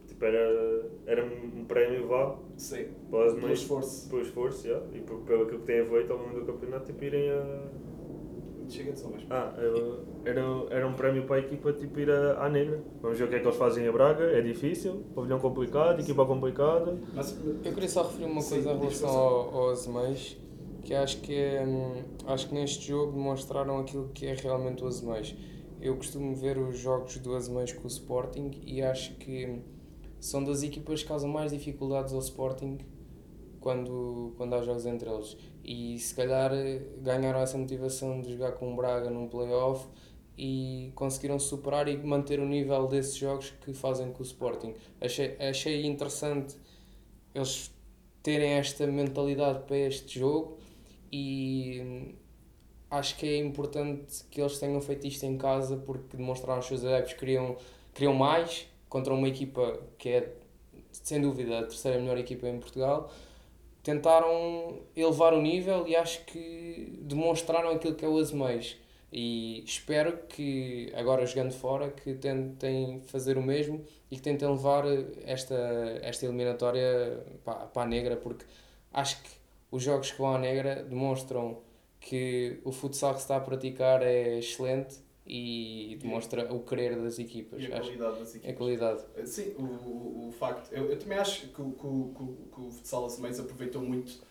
Tipo, 0.08 0.26
era, 0.26 0.90
era 1.06 1.26
um 1.26 1.66
prémio 1.66 2.08
vá 2.08 2.38
Sim, 2.56 2.88
pelo 3.10 3.52
esforço. 3.52 4.10
pelo 4.10 4.22
esforço 4.22 4.66
yeah, 4.66 4.86
e 4.96 5.02
por, 5.02 5.20
pelo 5.22 5.44
aquilo 5.44 5.60
que 5.60 5.66
têm 5.66 5.86
feito 5.86 6.14
ao 6.14 6.20
longo 6.20 6.40
do 6.40 6.46
campeonato, 6.46 6.86
tipo, 6.86 7.04
irem 7.04 7.30
a. 7.30 7.87
Chega 8.70 8.92
de 8.92 9.00
só 9.00 9.10
mais. 9.10 9.24
Ah, 9.30 9.54
era, 10.26 10.42
era 10.70 10.88
um 10.88 10.94
prémio 10.94 11.26
para 11.26 11.38
a 11.38 11.40
equipa 11.40 11.72
tipo, 11.74 12.00
ir 12.00 12.10
à 12.12 12.50
negra. 12.50 12.82
Vamos 13.02 13.18
ver 13.18 13.26
o 13.26 13.28
que 13.30 13.36
é 13.36 13.40
que 13.40 13.46
eles 13.46 13.58
fazem 13.58 13.88
a 13.88 13.92
Braga, 13.92 14.24
é 14.26 14.42
difícil, 14.42 15.06
pavilhão 15.16 15.40
complicado, 15.40 16.00
equipa 16.00 16.26
complicada. 16.26 16.98
Mas, 17.14 17.38
Eu 17.64 17.74
queria 17.74 17.90
só 17.90 18.04
referir 18.04 18.26
uma 18.26 18.42
Sim, 18.42 18.56
coisa 18.56 18.72
em 18.72 18.80
diz 18.80 19.00
relação 19.00 19.10
ao, 19.10 19.56
ao 19.56 19.70
Azemais, 19.70 20.38
que 20.84 20.94
acho 20.94 21.22
que 21.22 21.34
é, 21.34 21.66
hum, 21.66 22.04
acho 22.28 22.50
que 22.50 22.54
neste 22.54 22.88
jogo 22.88 23.14
demonstraram 23.14 23.80
aquilo 23.80 24.10
que 24.14 24.26
é 24.26 24.34
realmente 24.34 24.84
o 24.84 24.88
Azemais. 24.88 25.36
Eu 25.82 25.96
costumo 25.96 26.36
ver 26.36 26.58
os 26.58 26.78
jogos 26.78 27.18
do 27.20 27.36
Azemais 27.36 27.72
com 27.72 27.84
o 27.84 27.88
Sporting 27.88 28.52
e 28.66 28.82
acho 28.82 29.16
que 29.16 29.62
são 30.20 30.44
das 30.44 30.64
equipas 30.64 31.04
que 31.04 31.08
causam 31.08 31.30
mais 31.30 31.52
dificuldades 31.52 32.14
ao 32.14 32.20
Sporting 32.20 32.80
quando, 33.60 34.34
quando 34.38 34.56
há 34.56 34.62
jogos 34.62 34.86
entre 34.86 35.10
eles. 35.10 35.38
E 35.68 36.00
se 36.00 36.16
calhar 36.16 36.54
eh, 36.54 36.82
ganharam 37.02 37.42
essa 37.42 37.58
motivação 37.58 38.22
de 38.22 38.32
jogar 38.32 38.54
com 38.54 38.74
o 38.74 38.76
Braga 38.76 39.10
num 39.10 39.28
playoff 39.28 39.86
e 40.38 40.92
conseguiram 40.96 41.38
superar 41.38 41.90
e 41.90 41.98
manter 41.98 42.40
o 42.40 42.46
nível 42.46 42.88
desses 42.88 43.18
jogos 43.18 43.50
que 43.62 43.74
fazem 43.74 44.12
com 44.14 44.20
o 44.20 44.26
Sporting. 44.26 44.74
Achei, 45.02 45.36
achei 45.40 45.86
interessante 45.86 46.56
eles 47.36 47.70
terem 48.24 48.54
esta 48.54 48.88
mentalidade 48.88 49.64
para 49.66 49.78
este 49.78 50.20
jogo 50.20 50.58
e 51.12 51.82
hum, 51.84 52.16
acho 52.90 53.18
que 53.18 53.28
é 53.28 53.38
importante 53.38 54.24
que 54.30 54.40
eles 54.40 54.58
tenham 54.60 54.80
feito 54.80 55.06
isto 55.06 55.26
em 55.26 55.38
casa 55.38 55.76
porque 55.78 56.16
demonstraram 56.16 56.58
aos 56.58 56.68
seus 56.68 56.86
adeptos 56.86 57.14
que 57.14 57.20
queriam, 57.20 57.58
queriam 57.94 58.14
mais 58.14 58.68
contra 58.88 59.14
uma 59.14 59.28
equipa 59.28 59.80
que 59.98 60.10
é 60.10 60.34
sem 60.92 61.22
dúvida 61.22 61.60
a 61.60 61.64
terceira 61.64 62.00
melhor 62.00 62.18
equipa 62.18 62.48
em 62.48 62.60
Portugal 62.60 63.12
tentaram 63.88 64.82
elevar 64.94 65.34
o 65.34 65.42
nível 65.42 65.88
e 65.88 65.96
acho 65.96 66.26
que 66.26 67.00
demonstraram 67.04 67.70
aquilo 67.70 67.96
que 67.96 68.04
é 68.04 68.08
o 68.10 68.18
Azemais 68.18 68.76
e 69.14 69.64
espero 69.64 70.18
que 70.28 70.92
agora 70.94 71.26
jogando 71.26 71.54
fora 71.54 71.90
que 71.92 72.14
tentem 72.16 73.00
fazer 73.04 73.38
o 73.38 73.42
mesmo 73.42 73.86
e 74.12 74.18
que 74.18 74.22
tentem 74.22 74.46
levar 74.46 74.84
esta, 75.26 75.56
esta 76.02 76.26
eliminatória 76.26 77.24
para, 77.46 77.68
para 77.68 77.84
a 77.84 77.86
negra 77.86 78.18
porque 78.18 78.44
acho 78.92 79.24
que 79.24 79.30
os 79.72 79.82
jogos 79.82 80.12
que 80.12 80.18
vão 80.18 80.36
à 80.36 80.38
negra 80.38 80.84
demonstram 80.84 81.60
que 82.02 82.60
o 82.66 82.74
futsal 82.74 83.14
que 83.14 83.20
se 83.20 83.24
está 83.24 83.38
a 83.38 83.40
praticar 83.40 84.02
é 84.04 84.40
excelente 84.40 84.98
e 85.30 85.98
demonstra 86.02 86.54
o 86.54 86.62
querer 86.64 86.96
das 87.02 87.20
equipas. 87.20 87.62
e 87.62 87.66
a 87.68 87.80
qualidade 87.82 88.20
das 88.20 88.36
equipas. 88.36 88.58
qualidade. 88.58 89.04
Sim, 89.26 89.54
o, 89.58 89.64
o, 89.64 90.28
o 90.30 90.32
facto. 90.32 90.72
Eu, 90.74 90.90
eu 90.92 90.98
também 90.98 91.18
acho 91.18 91.48
que, 91.50 91.62
o- 91.62 91.72
que, 91.72 92.18
que, 92.26 92.56
que 92.56 92.62
o 92.62 92.72
futsal 92.72 93.06
Azemais 93.06 93.40
aproveitou 93.40 93.82
muito 93.82 94.22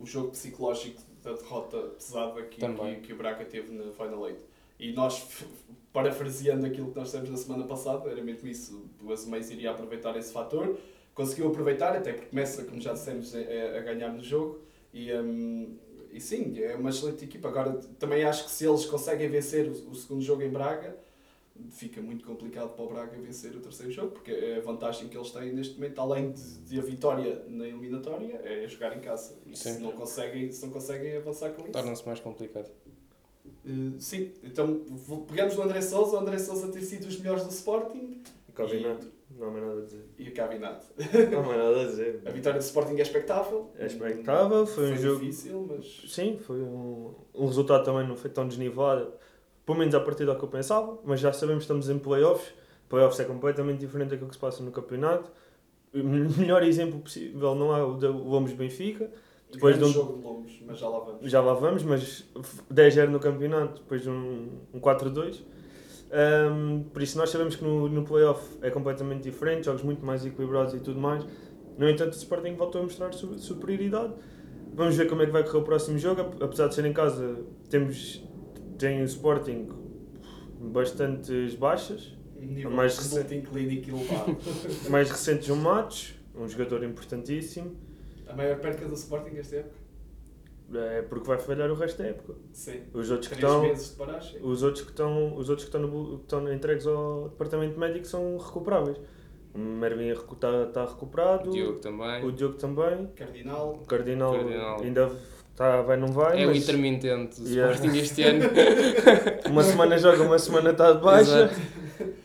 o 0.00 0.06
jogo 0.06 0.30
psicológico 0.30 1.00
da 1.22 1.32
derrota 1.34 1.78
pesada 1.96 2.42
que, 2.44 2.60
que, 2.60 3.00
que 3.02 3.12
o 3.12 3.16
Braga 3.16 3.44
teve 3.44 3.72
na 3.72 3.92
Final 3.92 4.28
Eight. 4.28 4.40
E 4.80 4.92
nós, 4.92 5.44
parafraseando 5.92 6.66
aquilo 6.66 6.90
que 6.90 6.96
nós 6.96 7.08
dissemos 7.08 7.30
na 7.30 7.36
semana 7.36 7.64
passada, 7.64 8.08
era 8.10 8.22
mesmo 8.22 8.48
isso. 8.48 8.88
O 9.02 9.12
Azemais 9.12 9.50
iria 9.50 9.70
aproveitar 9.70 10.16
esse 10.16 10.32
fator, 10.32 10.78
conseguiu 11.14 11.48
aproveitar, 11.48 11.96
até 11.96 12.12
porque 12.12 12.28
começa, 12.30 12.64
como 12.64 12.80
já 12.80 12.92
dissemos, 12.92 13.34
a, 13.34 13.38
a 13.78 13.80
ganhar 13.82 14.12
no 14.12 14.22
jogo. 14.22 14.60
E, 14.94 15.12
hum, 15.12 15.76
e 16.12 16.20
sim, 16.20 16.58
é 16.60 16.74
uma 16.74 16.90
excelente 16.90 17.24
equipa. 17.24 17.48
Agora, 17.48 17.72
também 17.98 18.24
acho 18.24 18.44
que 18.44 18.50
se 18.50 18.66
eles 18.66 18.84
conseguem 18.86 19.28
vencer 19.28 19.68
o, 19.68 19.90
o 19.90 19.94
segundo 19.94 20.22
jogo 20.22 20.42
em 20.42 20.50
Braga, 20.50 20.96
fica 21.70 22.00
muito 22.00 22.24
complicado 22.24 22.70
para 22.74 22.84
o 22.84 22.88
Braga 22.88 23.16
vencer 23.20 23.54
o 23.56 23.60
terceiro 23.60 23.92
jogo, 23.92 24.12
porque 24.12 24.30
é 24.30 24.56
a 24.56 24.60
vantagem 24.60 25.08
que 25.08 25.16
eles 25.16 25.30
têm 25.30 25.52
neste 25.52 25.74
momento, 25.74 26.00
além 26.00 26.32
de, 26.32 26.58
de 26.60 26.78
a 26.78 26.82
vitória 26.82 27.44
na 27.48 27.66
eliminatória, 27.66 28.40
é 28.44 28.66
jogar 28.68 28.96
em 28.96 29.00
casa. 29.00 29.36
E 29.46 29.56
se 29.56 29.74
Sim. 29.74 29.80
não, 29.80 29.92
conseguem, 29.92 30.50
se 30.52 30.64
não 30.64 30.72
conseguem 30.72 31.16
avançar 31.16 31.50
com 31.50 31.62
isso. 31.62 31.72
Torna-se 31.72 32.06
mais 32.06 32.20
complicado. 32.20 32.70
Uh, 33.64 33.98
sim, 33.98 34.32
então 34.42 34.82
pegamos 35.26 35.56
no 35.56 35.62
André 35.62 35.80
Souza, 35.82 36.16
o 36.16 36.20
André 36.20 36.38
Souza 36.38 36.68
ter 36.68 36.82
sido 36.82 37.06
os 37.06 37.18
melhores 37.18 37.44
do 37.44 37.50
Sporting 37.50 38.22
E 38.48 38.52
não 39.30 39.48
há 39.48 39.50
mais 39.50 39.64
nada 39.64 39.80
a 39.80 39.84
dizer. 39.84 40.04
e 40.18 40.28
o 40.28 40.34
Cabinado. 40.34 40.84
Não 41.30 41.38
há 41.40 41.42
mais 41.42 41.58
nada 41.58 41.80
a 41.80 41.84
dizer. 41.84 42.22
A 42.26 42.30
vitória 42.30 42.58
do 42.58 42.62
Sporting 42.62 42.96
é 42.96 43.02
expectável. 43.02 43.70
É 43.76 43.86
expectável, 43.86 44.66
foi 44.66 44.92
um 44.92 44.96
jogo- 44.96 45.20
difícil, 45.20 45.66
mas 45.68 46.04
Sim, 46.08 46.38
foi 46.38 46.60
um, 46.60 47.14
um 47.34 47.46
resultado 47.46 47.84
também 47.84 48.06
não 48.06 48.16
foi 48.16 48.30
tão 48.30 48.46
desnivelado, 48.48 49.12
pelo 49.66 49.78
menos 49.78 49.94
a 49.94 50.00
partir 50.00 50.24
do 50.24 50.34
que 50.36 50.42
eu 50.44 50.48
pensava, 50.48 50.98
mas 51.04 51.20
já 51.20 51.32
sabemos 51.32 51.64
que 51.64 51.64
estamos 51.72 51.88
em 51.90 51.98
playoffs, 51.98 52.52
Playoffs 52.88 53.20
é 53.20 53.24
completamente 53.24 53.80
diferente 53.80 54.08
daquilo 54.10 54.28
que 54.28 54.34
se 54.34 54.40
passa 54.40 54.62
no 54.62 54.70
campeonato. 54.70 55.30
O 55.92 55.98
melhor 56.40 56.62
exemplo 56.62 56.98
possível 57.00 57.54
não 57.54 57.76
é 57.76 57.82
o 57.82 57.94
da 57.96 58.08
Lombos 58.08 58.52
Benfica. 58.54 59.10
Depois 59.52 59.78
de 59.78 59.84
um 59.84 59.88
jogo 59.88 60.16
de 60.18 60.22
Lombos, 60.24 60.62
mas 60.66 60.78
já 60.78 60.88
lá 60.88 60.98
vamos. 61.00 61.30
Já 61.30 61.40
lá 61.42 61.52
vamos, 61.54 61.82
mas 61.82 62.24
10-0 62.72 63.08
no 63.08 63.20
campeonato, 63.20 63.82
depois 63.82 64.02
de 64.02 64.08
um, 64.10 64.48
um 64.72 64.80
4-2. 64.80 65.42
Um, 66.10 66.84
por 66.84 67.02
isso 67.02 67.18
nós 67.18 67.30
sabemos 67.30 67.54
que 67.54 67.62
no, 67.62 67.88
no 67.88 68.02
playoff 68.02 68.58
é 68.62 68.70
completamente 68.70 69.22
diferente, 69.22 69.66
jogos 69.66 69.82
muito 69.82 70.04
mais 70.04 70.24
equilibrados 70.24 70.74
e 70.74 70.80
tudo 70.80 70.98
mais. 70.98 71.24
No 71.76 71.88
entanto, 71.88 72.12
o 72.12 72.16
Sporting 72.16 72.54
voltou 72.54 72.80
a 72.80 72.84
mostrar 72.84 73.12
superioridade. 73.12 74.14
Vamos 74.74 74.96
ver 74.96 75.08
como 75.08 75.22
é 75.22 75.26
que 75.26 75.32
vai 75.32 75.44
correr 75.44 75.58
o 75.58 75.62
próximo 75.62 75.98
jogo. 75.98 76.20
Apesar 76.42 76.68
de 76.68 76.74
ser 76.74 76.84
em 76.84 76.92
casa, 76.92 77.44
temos 77.68 78.26
tem 78.78 79.02
o 79.02 79.04
Sporting 79.04 79.68
bastantes 80.60 81.54
baixas. 81.54 82.16
Nível 82.40 82.70
mais 82.70 82.96
recente 82.96 83.48
clínico 83.48 83.90
elevado. 83.90 84.36
mais 84.88 85.10
recente 85.10 85.46
João 85.46 85.58
Matos, 85.58 86.14
um 86.34 86.48
jogador 86.48 86.84
importantíssimo. 86.84 87.76
A 88.28 88.34
maior 88.34 88.58
perca 88.58 88.86
do 88.86 88.94
Sporting 88.94 89.36
esta 89.36 89.56
época? 89.56 89.87
É 90.74 91.02
porque 91.02 91.26
vai 91.26 91.38
falhar 91.38 91.70
o 91.70 91.74
resto 91.74 92.02
da 92.02 92.08
época. 92.08 92.34
Sim. 92.52 92.82
Os 92.92 93.10
outros 93.10 93.28
que 93.28 93.34
estão, 93.34 93.72
os 94.42 94.62
outros 94.62 94.82
que 94.84 94.90
estão, 94.90 95.36
os 95.36 95.48
outros 95.48 95.68
que 95.68 95.76
estão, 95.76 95.80
no, 95.80 96.18
que 96.18 96.24
estão 96.24 96.52
entregues 96.52 96.86
ao 96.86 97.30
departamento 97.30 97.78
médico 97.78 98.06
são 98.06 98.36
recuperáveis. 98.36 98.98
O 99.54 99.58
Mervin 99.58 100.10
está 100.10 100.66
tá 100.66 100.84
recuperado. 100.84 101.48
O 101.48 101.52
Diogo 101.52 101.78
também. 101.78 102.24
O 102.24 102.32
Diogo 102.32 102.54
também. 102.56 103.06
Cardinal. 103.16 103.82
Cardinal, 103.86 104.32
Cardinal. 104.32 104.80
ainda 104.82 105.12
está, 105.50 105.82
vai, 105.82 105.96
não 105.96 106.08
vai. 106.08 106.42
É 106.42 106.46
mas... 106.46 106.56
o 106.56 106.60
intermitente 106.60 107.40
do 107.40 107.48
yeah. 107.48 107.72
Sporting 107.72 107.96
este 107.98 108.22
ano. 108.22 108.44
uma 109.50 109.62
semana 109.62 109.96
joga, 109.96 110.22
uma 110.22 110.38
semana 110.38 110.70
está 110.70 110.92
de 110.92 111.02
baixa. 111.02 111.44
Exato. 111.44 111.78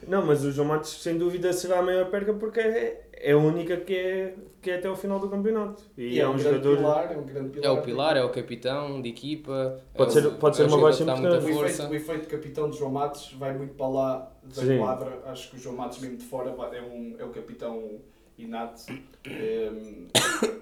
Não, 0.08 0.26
mas 0.26 0.44
o 0.44 0.52
João 0.52 0.68
Matos 0.68 1.02
sem 1.02 1.18
dúvida 1.18 1.52
será 1.54 1.80
a 1.80 1.82
maior 1.82 2.10
perca 2.10 2.34
porque 2.34 2.60
é, 2.60 3.08
é 3.24 3.32
a 3.32 3.38
única 3.38 3.78
que 3.78 3.96
é, 3.96 4.36
que 4.62 4.70
é 4.70 4.76
até 4.76 4.90
o 4.90 4.96
final 4.98 5.18
do 5.18 5.30
campeonato. 5.30 5.82
E, 5.98 6.16
e 6.16 6.20
é, 6.20 6.24
é, 6.24 6.30
um, 6.30 6.38
jogador. 6.38 6.76
Pilar, 6.76 7.12
é 7.14 7.18
um 7.18 7.24
grande 7.24 7.50
pilar. 7.52 7.66
É 7.66 7.72
o 7.72 7.82
pilar, 7.82 8.18
é 8.18 8.24
o 8.24 8.30
capitão 8.30 9.02
de 9.02 9.10
equipa. 9.10 9.80
Pode 9.96 10.12
é 10.12 10.22
ser, 10.22 10.28
o, 10.28 10.32
pode 10.34 10.58
ser 10.58 10.64
é 10.64 10.66
uma 10.68 10.78
baixa 10.78 11.04
importante. 11.04 11.46
O 11.46 11.66
efeito, 11.66 11.90
o 11.90 11.96
efeito 11.96 12.22
de 12.24 12.28
capitão 12.28 12.70
de 12.70 12.78
João 12.78 12.92
Matos 12.92 13.34
vai 13.40 13.58
muito 13.58 13.76
para 13.76 13.88
lá 13.88 14.32
da 14.44 14.62
Sim. 14.62 14.78
quadra. 14.78 15.22
Acho 15.26 15.50
que 15.50 15.56
o 15.56 15.60
João 15.60 15.78
Matos, 15.78 16.00
mesmo 16.00 16.18
de 16.18 16.26
fora, 16.26 16.50
é, 16.50 16.82
um, 16.82 17.16
é 17.18 17.24
o 17.24 17.30
capitão 17.30 18.02
inato. 18.38 18.92
Um... 19.26 20.08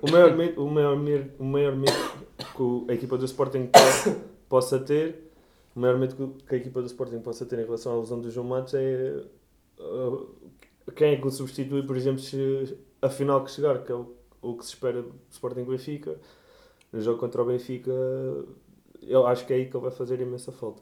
O 0.04 0.12
maior 0.12 0.38
medo, 0.38 0.64
o 0.64 0.70
maior 0.70 0.96
medo, 0.98 1.32
o 1.40 1.44
maior 1.44 1.76
medo 1.76 1.98
que 2.38 2.92
a 2.92 2.94
equipa 2.94 3.18
do 3.18 3.26
Sporting 3.26 3.70
possa 4.48 4.80
ter, 4.80 5.32
o 5.76 5.80
maior 5.80 5.98
medo 5.98 6.36
que 6.48 6.54
a 6.54 6.58
equipa 6.58 6.80
do 6.80 6.86
Sporting 6.86 7.22
possa 7.22 7.44
ter 7.44 7.58
em 7.58 7.66
relação 7.66 7.94
à 7.94 8.00
lesão 8.00 8.22
do 8.22 8.30
João 8.30 8.46
Matos 8.46 8.76
é 8.76 9.24
uh, 9.80 10.30
quem 10.94 11.14
é 11.14 11.18
que 11.18 11.28
o 11.28 11.32
substitui, 11.32 11.84
por 11.84 11.96
exemplo, 11.96 12.20
se 12.20 12.78
a 13.02 13.10
final 13.10 13.44
que 13.44 13.52
chegar, 13.52 13.84
que 13.84 13.92
é 13.92 13.96
o, 13.96 14.14
o 14.42 14.56
que 14.56 14.66
se 14.66 14.74
espera 14.74 15.02
do 15.02 15.14
Sporting 15.30 15.64
Benfica, 15.64 16.20
no 16.92 17.02
jogo 17.02 17.20
contra 17.20 17.42
o 17.42 17.46
Benfica, 17.46 17.92
eu 19.02 19.26
acho 19.26 19.46
que 19.46 19.54
é 19.54 19.58
aí 19.58 19.66
que 19.70 19.76
ele 19.76 19.84
vai 19.84 19.92
fazer 19.92 20.20
imensa 20.22 20.52
falta. 20.52 20.82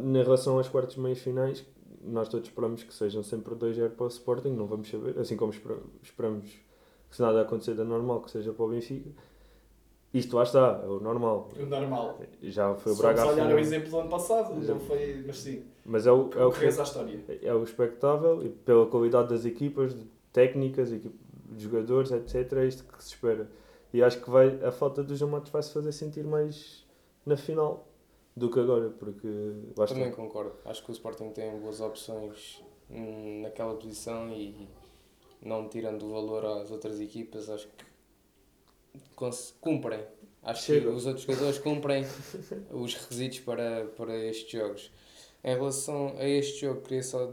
Em 0.00 0.22
relação 0.22 0.58
às 0.58 0.68
quartas 0.68 0.96
meias 0.96 1.18
finais, 1.18 1.64
nós 2.02 2.28
todos 2.28 2.48
esperamos 2.48 2.82
que 2.82 2.92
sejam 2.92 3.22
sempre 3.22 3.54
2-0 3.54 3.90
para 3.90 4.04
o 4.04 4.08
Sporting, 4.08 4.50
não 4.50 4.66
vamos 4.66 4.88
saber, 4.88 5.18
assim 5.18 5.36
como 5.36 5.52
esperamos 6.02 6.48
que 7.08 7.16
se 7.16 7.22
nada 7.22 7.42
acontecer 7.42 7.74
da 7.74 7.84
normal, 7.84 8.22
que 8.22 8.30
seja 8.30 8.52
para 8.52 8.64
o 8.64 8.68
Benfica. 8.68 9.10
Isto 10.12 10.36
lá 10.36 10.42
está, 10.42 10.80
é 10.82 10.86
o 10.86 11.00
normal. 11.00 11.50
O 11.58 11.66
normal. 11.66 12.18
Já 12.42 12.74
foi 12.74 12.92
o 12.92 12.96
Braga 12.96 13.22
Só 13.22 13.32
olhar 13.32 13.54
o 13.54 13.58
exemplo 13.58 13.90
do 13.90 14.00
ano 14.00 14.08
passado, 14.08 14.54
não 14.54 14.80
foi, 14.80 15.22
mas 15.26 15.38
sim. 15.38 15.62
Mas 15.84 16.06
é 16.06 16.12
o, 16.12 16.30
é 16.34 16.44
o, 16.46 16.50
que, 16.50 16.64
a 16.64 16.68
história. 16.68 17.20
é 17.42 17.54
o 17.54 17.62
expectável 17.62 18.42
e 18.42 18.48
pela 18.48 18.86
qualidade 18.86 19.28
das 19.28 19.44
equipas, 19.44 19.94
técnicas, 20.32 20.90
de 20.90 21.10
jogadores, 21.56 22.10
etc. 22.10 22.52
É 22.54 22.66
isto 22.66 22.84
que 22.84 23.02
se 23.02 23.10
espera. 23.10 23.50
E 23.92 24.02
acho 24.02 24.22
que 24.22 24.30
vai, 24.30 24.62
a 24.64 24.70
falta 24.70 25.02
dos 25.02 25.20
Matos 25.22 25.50
vai 25.50 25.62
se 25.62 25.72
fazer 25.72 25.92
sentir 25.92 26.24
mais 26.24 26.86
na 27.24 27.36
final 27.36 27.86
do 28.36 28.50
que 28.50 28.60
agora, 28.60 28.90
porque 28.90 29.28
Também 29.88 30.10
concordo. 30.10 30.52
Acho 30.64 30.84
que 30.84 30.90
o 30.90 30.92
Sporting 30.92 31.30
tem 31.30 31.58
boas 31.58 31.80
opções 31.80 32.62
naquela 33.42 33.74
posição 33.74 34.30
e 34.32 34.68
não 35.42 35.68
tirando 35.68 36.04
o 36.04 36.10
valor 36.10 36.44
às 36.44 36.70
outras 36.70 37.00
equipas, 37.00 37.48
acho 37.50 37.68
que 37.68 37.84
cumprem. 39.60 40.00
Acho 40.42 40.62
Chega. 40.62 40.80
que 40.82 40.86
os 40.88 41.06
outros 41.06 41.24
jogadores 41.26 41.58
cumprem 41.58 42.04
os 42.70 42.94
requisitos 42.94 43.40
para, 43.40 43.86
para 43.96 44.16
estes 44.16 44.50
jogos. 44.50 44.90
Em 45.44 45.54
relação 45.54 46.14
a 46.18 46.24
este 46.24 46.60
jogo, 46.62 46.80
queria 46.82 47.02
só 47.02 47.32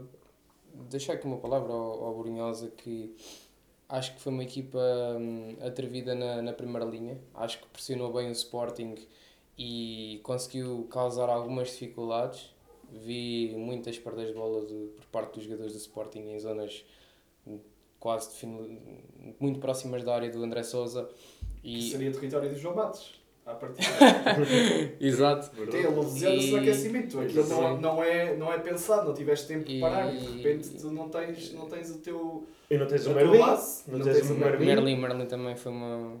deixar 0.90 1.14
aqui 1.14 1.26
uma 1.26 1.38
palavra 1.38 1.72
ao, 1.72 2.04
ao 2.04 2.14
Borinhosa 2.14 2.70
que 2.76 3.14
acho 3.88 4.14
que 4.14 4.20
foi 4.20 4.32
uma 4.32 4.42
equipa 4.42 4.78
hum, 5.18 5.56
atrevida 5.60 6.14
na, 6.14 6.42
na 6.42 6.52
primeira 6.52 6.84
linha. 6.84 7.18
Acho 7.34 7.60
que 7.60 7.66
pressionou 7.68 8.12
bem 8.12 8.28
o 8.28 8.32
Sporting 8.32 8.94
e 9.58 10.20
conseguiu 10.22 10.86
causar 10.90 11.28
algumas 11.28 11.68
dificuldades. 11.68 12.54
Vi 12.92 13.54
muitas 13.56 13.98
perdas 13.98 14.28
de 14.28 14.34
bola 14.34 14.64
de, 14.64 14.88
por 14.96 15.04
parte 15.06 15.34
dos 15.34 15.44
jogadores 15.44 15.72
do 15.72 15.78
Sporting 15.78 16.20
em 16.20 16.38
zonas 16.38 16.84
quase 17.98 18.46
muito 19.40 19.58
próximas 19.58 20.04
da 20.04 20.14
área 20.14 20.30
do 20.30 20.42
André 20.42 20.62
Souza 20.62 21.08
e... 21.66 21.78
Que 21.78 21.90
seria 21.90 22.12
território 22.12 22.48
do 22.48 22.56
João 22.56 22.76
Matos, 22.76 23.20
à 23.44 23.54
partida. 23.54 23.88
Exato. 25.00 25.50
Tem 25.66 25.84
a 25.84 25.90
lesão 25.90 26.32
e... 26.32 26.50
do 26.50 26.56
aquecimento. 26.58 27.20
Aquilo 27.20 27.48
não, 27.48 27.80
não, 27.80 28.02
é, 28.02 28.36
não 28.36 28.52
é 28.52 28.58
pensado, 28.58 29.08
não 29.08 29.14
tiveste 29.14 29.48
tempo 29.48 29.64
de 29.64 29.80
parar 29.80 30.14
e 30.14 30.18
de 30.18 30.36
repente 30.36 30.70
tu 30.70 30.92
não 30.92 31.08
tens, 31.08 31.52
não 31.52 31.68
tens 31.68 31.90
o 31.90 31.98
teu. 31.98 32.46
E 32.70 32.78
não 32.78 32.86
tens 32.86 33.04
o 33.06 33.14
Merlin. 33.14 33.38
Não, 33.38 33.98
não 33.98 34.04
tens 34.04 34.30
o 34.30 34.34
Merlin. 34.34 34.66
Merlin. 34.66 34.96
Merlin 34.96 35.26
também 35.26 35.56
foi 35.56 35.72
uma. 35.72 36.20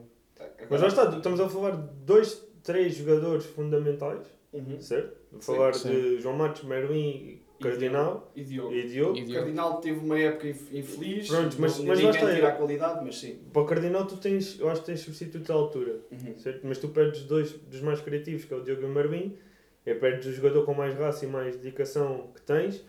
Mas 0.68 0.80
já 0.80 0.88
está, 0.88 1.04
estamos 1.16 1.40
a 1.40 1.48
falar 1.48 1.76
de 1.76 1.88
dois, 2.04 2.44
três 2.64 2.96
jogadores 2.96 3.46
fundamentais, 3.46 4.26
uhum. 4.52 4.80
certo? 4.80 5.16
A 5.36 5.40
falar 5.40 5.74
sim. 5.74 5.90
de 5.90 6.20
João 6.20 6.36
Matos, 6.36 6.64
Merlin 6.64 7.40
Cardinal 7.60 8.30
e 8.34 8.44
Diogo. 8.44 8.72
E 8.72 8.88
Diogo. 8.88 9.16
E 9.16 9.24
Diogo. 9.24 9.34
Cardinal 9.34 9.80
teve 9.80 9.98
uma 9.98 10.18
época 10.18 10.48
infeliz, 10.48 11.28
Pronto, 11.28 11.56
mas, 11.58 11.78
mas 11.78 11.98
ninguém 11.98 12.12
tira 12.12 12.48
a 12.48 12.52
qualidade, 12.52 13.04
mas 13.04 13.18
sim. 13.18 13.38
Para 13.52 13.62
o 13.62 13.64
Cardinal 13.64 14.06
tu 14.06 14.16
tens, 14.16 14.58
eu 14.60 14.68
acho 14.68 14.80
que 14.80 14.86
tens 14.86 15.00
substitutos 15.00 15.50
à 15.50 15.54
altura, 15.54 16.00
uhum. 16.10 16.38
certo? 16.38 16.66
Mas 16.66 16.78
tu 16.78 16.88
perdes 16.88 17.22
dois 17.22 17.52
dos 17.52 17.80
mais 17.80 18.00
criativos, 18.00 18.44
que 18.44 18.52
é 18.52 18.56
o 18.56 18.62
Diogo 18.62 18.82
e 18.82 18.84
o 18.84 18.88
Marvin, 18.88 19.36
e 19.84 19.94
perdes 19.94 20.26
o 20.26 20.32
jogador 20.32 20.64
com 20.64 20.74
mais 20.74 20.94
raça 20.94 21.24
e 21.24 21.28
mais 21.28 21.56
dedicação 21.56 22.28
que 22.34 22.42
tens, 22.42 22.84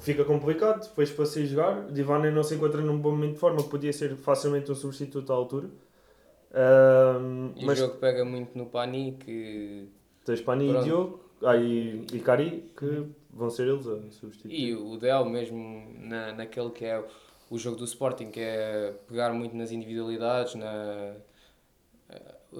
fica 0.00 0.24
complicado, 0.24 0.88
depois 0.88 1.10
para 1.10 1.26
se 1.26 1.46
jogar, 1.46 1.86
Divane 1.92 2.30
não 2.30 2.42
se 2.42 2.54
encontra 2.54 2.80
num 2.80 2.98
bom 2.98 3.12
momento 3.12 3.34
de 3.34 3.38
forma, 3.38 3.62
podia 3.62 3.92
ser 3.92 4.16
facilmente 4.16 4.70
um 4.70 4.74
substituto 4.74 5.32
à 5.32 5.36
altura. 5.36 5.68
Um, 6.54 7.52
e 7.56 7.64
mas 7.64 7.78
o 7.78 7.82
jogo 7.86 7.96
pega 7.98 8.24
muito 8.24 8.56
no 8.56 8.66
Pani, 8.66 9.16
que... 9.18 9.88
Tens 10.24 10.40
Pani 10.40 10.68
Pronto. 10.68 10.80
e 10.80 10.84
Diogo, 10.84 11.20
ah, 11.42 11.56
e, 11.56 12.06
e 12.12 12.18
Cari, 12.20 12.70
que... 12.76 13.04
Vão 13.34 13.50
ser 13.50 13.66
eles 13.66 13.86
a 13.86 14.10
substituir. 14.12 14.54
E 14.54 14.74
o 14.74 14.96
Del 14.96 15.24
mesmo 15.24 15.92
na, 15.98 16.32
naquele 16.32 16.70
que 16.70 16.84
é 16.84 17.04
o 17.50 17.58
jogo 17.58 17.76
do 17.76 17.84
Sporting, 17.84 18.30
que 18.30 18.40
é 18.40 18.94
pegar 19.08 19.32
muito 19.32 19.56
nas 19.56 19.72
individualidades, 19.72 20.54
na, 20.54 21.16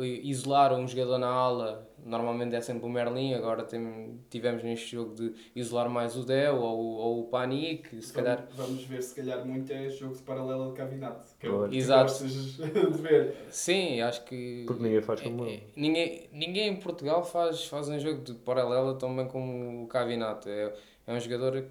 isolar 0.02 0.72
um 0.74 0.86
jogador 0.86 1.18
na 1.18 1.28
ala, 1.28 1.88
normalmente 2.04 2.54
é 2.54 2.60
sempre 2.60 2.86
o 2.86 2.88
Merlin, 2.88 3.34
agora 3.34 3.62
tem, 3.62 4.18
tivemos 4.28 4.62
neste 4.62 4.96
jogo 4.96 5.14
de 5.14 5.32
isolar 5.54 5.88
mais 5.88 6.16
o 6.16 6.24
Del 6.24 6.56
ou, 6.56 6.78
ou 6.78 7.20
o 7.20 7.24
Panic, 7.24 7.88
se 7.88 7.94
vamos, 7.94 8.10
calhar... 8.12 8.48
Vamos 8.54 8.84
ver, 8.84 9.02
se 9.02 9.14
calhar 9.14 9.44
muito 9.46 9.72
é 9.72 9.88
jogo 9.90 10.14
de 10.14 10.22
paralelo 10.22 10.70
de 10.70 10.74
Cavinato, 10.74 11.28
que 11.38 11.46
é 11.46 11.50
o 11.50 11.68
que 11.68 11.76
Exato. 11.76 12.24
de 12.24 13.02
ver. 13.02 13.36
Sim, 13.50 14.00
acho 14.00 14.24
que... 14.24 14.64
Porque 14.66 14.82
ninguém 14.82 15.02
faz 15.02 15.20
como 15.20 15.46
é, 15.46 15.60
ninguém, 15.76 16.28
ninguém 16.32 16.68
em 16.68 16.76
Portugal 16.76 17.24
faz, 17.24 17.66
faz 17.66 17.88
um 17.88 17.98
jogo 17.98 18.22
de 18.22 18.34
paralelo 18.34 18.94
tão 18.94 19.14
bem 19.14 19.28
como 19.28 19.84
o 19.84 19.86
Cavinato, 19.86 20.48
é, 20.48 20.74
é 21.06 21.12
um 21.12 21.20
jogador 21.20 21.64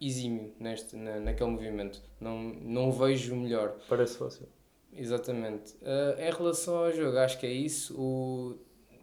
exímio 0.00 0.52
neste, 0.58 0.96
na, 0.96 1.20
naquele 1.20 1.50
movimento, 1.50 2.02
não, 2.20 2.38
não 2.38 2.88
o 2.88 2.92
vejo 2.92 3.36
melhor. 3.36 3.76
Parece 3.88 4.18
fácil. 4.18 4.48
Exatamente. 4.92 5.74
Uh, 5.76 6.20
em 6.20 6.30
relação 6.30 6.84
ao 6.84 6.92
jogo, 6.92 7.16
acho 7.18 7.38
que 7.38 7.46
é 7.46 7.52
isso. 7.52 7.94
O... 7.98 8.56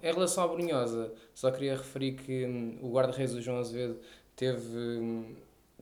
Em 0.04 0.14
relação 0.14 0.44
à 0.44 0.48
Brunhosa, 0.48 1.12
só 1.34 1.50
queria 1.52 1.76
referir 1.76 2.14
que 2.14 2.46
hum, 2.46 2.78
o 2.82 2.92
guarda-reis 2.92 3.34
do 3.34 3.42
João 3.42 3.60
Azevedo 3.60 4.00
teve, 4.36 4.78
hum, 4.78 5.36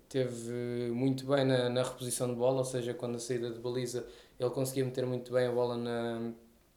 teve 0.07 0.89
muito 0.91 1.25
bem 1.25 1.43
na, 1.43 1.69
na 1.69 1.83
reposição 1.83 2.29
de 2.29 2.35
bola, 2.35 2.59
ou 2.59 2.65
seja, 2.65 2.93
quando 2.93 3.15
a 3.15 3.19
saída 3.19 3.51
de 3.51 3.59
baliza 3.59 4.07
ele 4.39 4.50
conseguia 4.51 4.85
meter 4.85 5.05
muito 5.05 5.33
bem 5.33 5.47
a 5.47 5.51
bola 5.51 5.77
na, 5.77 6.31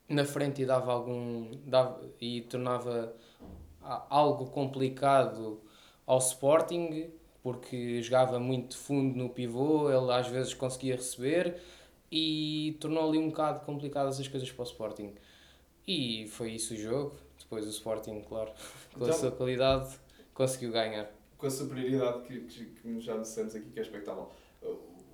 na 0.08 0.25
frente 0.25 0.62
e 0.62 0.66
dava 0.66 0.92
algum 0.92 1.50
dava, 1.64 2.00
e 2.20 2.40
tornava 2.42 3.14
algo 4.11 4.47
complicado 4.47 5.61
ao 6.06 6.18
Sporting 6.18 7.11
porque 7.42 8.02
jogava 8.02 8.38
muito 8.38 8.76
fundo 8.76 9.16
no 9.16 9.30
pivô, 9.30 9.90
ele 9.90 10.12
às 10.12 10.26
vezes 10.28 10.54
conseguia 10.54 10.97
receber 10.97 11.61
e 12.10 12.76
tornou 12.80 13.08
ali 13.08 13.18
um 13.18 13.28
bocado 13.28 13.60
complicadas 13.64 14.18
as 14.18 14.28
coisas 14.28 14.50
para 14.50 14.62
o 14.62 14.66
Sporting. 14.66 15.14
E 15.86 16.26
foi 16.28 16.52
isso 16.52 16.74
o 16.74 16.76
jogo. 16.76 17.16
Depois 17.38 17.66
o 17.66 17.70
Sporting, 17.70 18.20
claro, 18.22 18.50
com 18.92 19.04
então, 19.04 19.08
a 19.08 19.12
sua 19.12 19.30
qualidade, 19.30 19.98
conseguiu 20.34 20.72
ganhar. 20.72 21.10
Com 21.36 21.46
a 21.46 21.50
superioridade 21.50 22.22
que, 22.24 22.40
que, 22.40 22.64
que 22.66 23.00
já 23.00 23.16
dissemos 23.16 23.54
aqui, 23.54 23.70
que 23.70 23.78
é 23.78 23.82
expectável. 23.82 24.28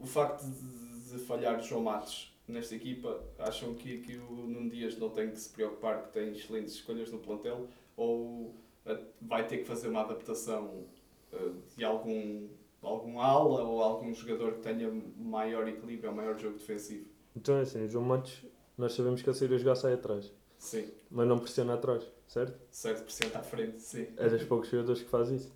o 0.00 0.06
facto 0.06 0.44
de, 0.44 1.12
de 1.12 1.18
falhar 1.18 1.62
João 1.62 1.82
Matos 1.82 2.34
nesta 2.46 2.74
equipa, 2.74 3.22
acham 3.38 3.74
que, 3.74 3.98
que 3.98 4.16
o 4.18 4.46
Nuno 4.46 4.70
Dias 4.70 4.98
não 4.98 5.08
tem 5.10 5.30
que 5.30 5.38
se 5.38 5.48
preocupar, 5.50 6.02
que 6.02 6.12
tem 6.12 6.32
excelentes 6.32 6.74
escolhas 6.74 7.10
no 7.10 7.18
plantel, 7.18 7.68
ou 7.96 8.54
uh, 8.86 9.04
vai 9.20 9.46
ter 9.46 9.58
que 9.58 9.64
fazer 9.64 9.88
uma 9.88 10.02
adaptação 10.02 10.84
uh, 11.32 11.54
de 11.76 11.84
algum, 11.84 12.48
algum 12.87 13.21
ala 13.21 13.62
ou 13.62 13.83
algum 13.83 14.12
jogador 14.14 14.55
que 14.55 14.61
tenha 14.61 14.91
maior 15.17 15.67
equilíbrio, 15.69 16.14
maior 16.14 16.38
jogo 16.38 16.59
defensivo? 16.59 17.07
Então 17.37 17.57
é 17.57 17.62
assim, 17.62 17.85
o 17.85 17.88
João 17.88 18.05
Matos, 18.05 18.45
nós 18.76 18.93
sabemos 18.93 19.23
que 19.23 19.31
a 19.31 19.35
sair 19.35 19.53
a 19.53 19.59
jogar 19.59 19.75
sai 19.75 19.95
atrás. 19.95 20.33
Sim. 20.59 20.88
Mas 21.11 21.29
não 21.29 21.38
pressiona 21.38 21.75
atrás, 21.75 22.05
certo? 22.26 22.59
Certo, 22.71 23.03
pressiona 23.03 23.38
à 23.38 23.43
frente, 23.43 23.81
sim. 23.81 24.07
É 24.17 24.29
dos 24.29 24.45
poucos 24.45 24.69
jogadores 24.69 25.03
que 25.03 25.09
faz 25.09 25.31
isso. 25.31 25.53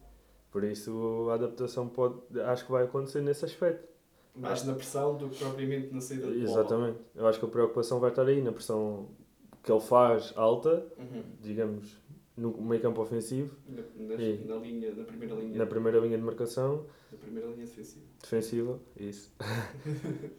Por 0.51 0.65
isso 0.65 1.29
a 1.31 1.35
adaptação 1.35 1.89
pode, 1.89 2.41
acho 2.41 2.65
que 2.65 2.73
vai 2.73 2.85
acontecer 2.85 3.21
nesse 3.21 3.45
aspecto. 3.45 3.87
Mais 4.35 4.65
na 4.65 4.75
pressão 4.75 5.17
do 5.17 5.29
que 5.29 5.39
propriamente 5.39 5.93
na 5.93 6.01
saída 6.01 6.27
de 6.27 6.45
bola. 6.45 6.61
Exatamente. 6.61 6.99
Eu 7.15 7.27
acho 7.27 7.39
que 7.41 7.45
a 7.45 7.49
preocupação 7.49 7.99
vai 7.99 8.11
estar 8.11 8.27
aí, 8.27 8.41
na 8.41 8.53
pressão 8.53 9.09
que 9.63 9.73
ele 9.73 9.81
faz 9.81 10.33
alta, 10.37 10.87
uhum. 10.97 11.25
digamos, 11.41 12.01
no 12.39 12.57
meio 12.63 12.81
campo 12.81 13.03
ofensivo. 13.03 13.55
Na, 13.69 13.83
na, 13.97 14.15
e, 14.15 14.45
na, 14.47 14.57
linha, 14.57 14.95
na 14.95 15.05
primeira 15.05 15.35
linha. 15.35 15.59
Na 15.59 15.67
primeira 15.67 15.99
linha 15.99 16.17
de 16.17 16.23
marcação. 16.23 16.87
Na 17.13 17.19
primeira 17.19 17.49
linha 17.51 17.67
defensiva. 17.67 18.07
Defensiva, 18.23 18.81
isso. 18.97 19.33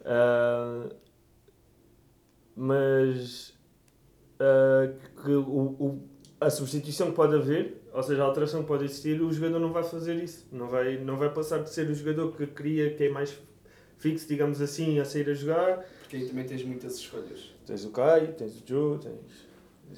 uh, 0.01 0.95
mas 2.55 3.57
uh, 4.39 5.21
que 5.21 5.31
o, 5.31 5.41
o, 5.79 6.09
a 6.39 6.49
substituição 6.49 7.09
que 7.09 7.15
pode 7.15 7.35
haver, 7.35 7.81
ou 7.93 8.01
seja, 8.01 8.23
a 8.23 8.25
alteração 8.25 8.61
que 8.61 8.67
pode 8.67 8.85
existir, 8.85 9.21
o 9.21 9.31
jogador 9.31 9.59
não 9.59 9.71
vai 9.71 9.83
fazer 9.83 10.15
isso. 10.15 10.47
Não 10.51 10.67
vai, 10.67 10.97
não 10.97 11.17
vai 11.17 11.33
passar 11.33 11.63
de 11.63 11.69
ser 11.69 11.89
o 11.89 11.93
jogador 11.93 12.35
que 12.35 12.47
cria, 12.47 12.93
que 12.93 13.03
é 13.03 13.09
mais 13.09 13.37
fixo, 13.97 14.27
digamos 14.27 14.61
assim, 14.61 14.99
a 14.99 15.05
sair 15.05 15.29
a 15.29 15.33
jogar. 15.33 15.85
Porque 15.99 16.15
aí 16.15 16.27
também 16.27 16.45
tens 16.45 16.63
muitas 16.63 16.95
escolhas. 16.95 17.53
Tens 17.65 17.85
o 17.85 17.91
Caio, 17.91 18.33
tens 18.33 18.61
o 18.61 18.63
Joe, 18.65 18.97
tens. 18.99 19.48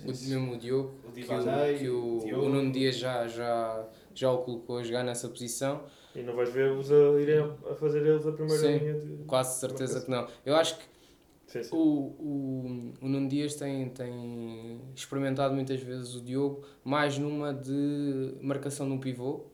O, 0.04 0.08
mesmo 0.08 0.54
o 0.54 0.58
Diogo, 0.58 0.94
o 1.08 1.12
que, 1.12 1.22
o, 1.22 1.78
que 1.78 1.90
o, 1.90 2.20
Diogo. 2.24 2.46
o 2.46 2.50
Nuno 2.50 2.72
Dias 2.72 2.98
já, 2.98 3.28
já, 3.28 3.88
já 4.14 4.32
o 4.32 4.40
colocou 4.40 4.78
a 4.78 4.84
jogar 4.84 5.04
nessa 5.04 5.28
posição. 5.28 5.84
E 6.16 6.22
não 6.24 6.36
vais 6.36 6.50
ver-os 6.50 6.92
a 6.92 7.22
irem 7.22 7.40
a 7.40 7.76
fazer 7.76 8.06
eles 8.06 8.26
a 8.26 8.32
primeira 8.32 8.62
sim, 8.62 8.78
linha 8.78 8.94
de. 8.94 9.24
Quase 9.26 9.60
certeza 9.60 10.02
que 10.02 10.10
não. 10.10 10.28
Eu 10.46 10.56
acho 10.56 10.78
que 10.78 10.86
sim, 11.48 11.64
sim. 11.64 11.76
O, 11.76 11.80
o, 11.80 12.94
o 13.02 13.08
Nuno 13.08 13.28
Dias 13.28 13.56
tem, 13.56 13.90
tem 13.90 14.82
experimentado 14.96 15.54
muitas 15.54 15.82
vezes 15.82 16.16
o 16.16 16.22
Diogo 16.22 16.64
mais 16.84 17.18
numa 17.18 17.54
de 17.54 18.36
marcação 18.42 18.88
no 18.88 19.00
pivô 19.00 19.51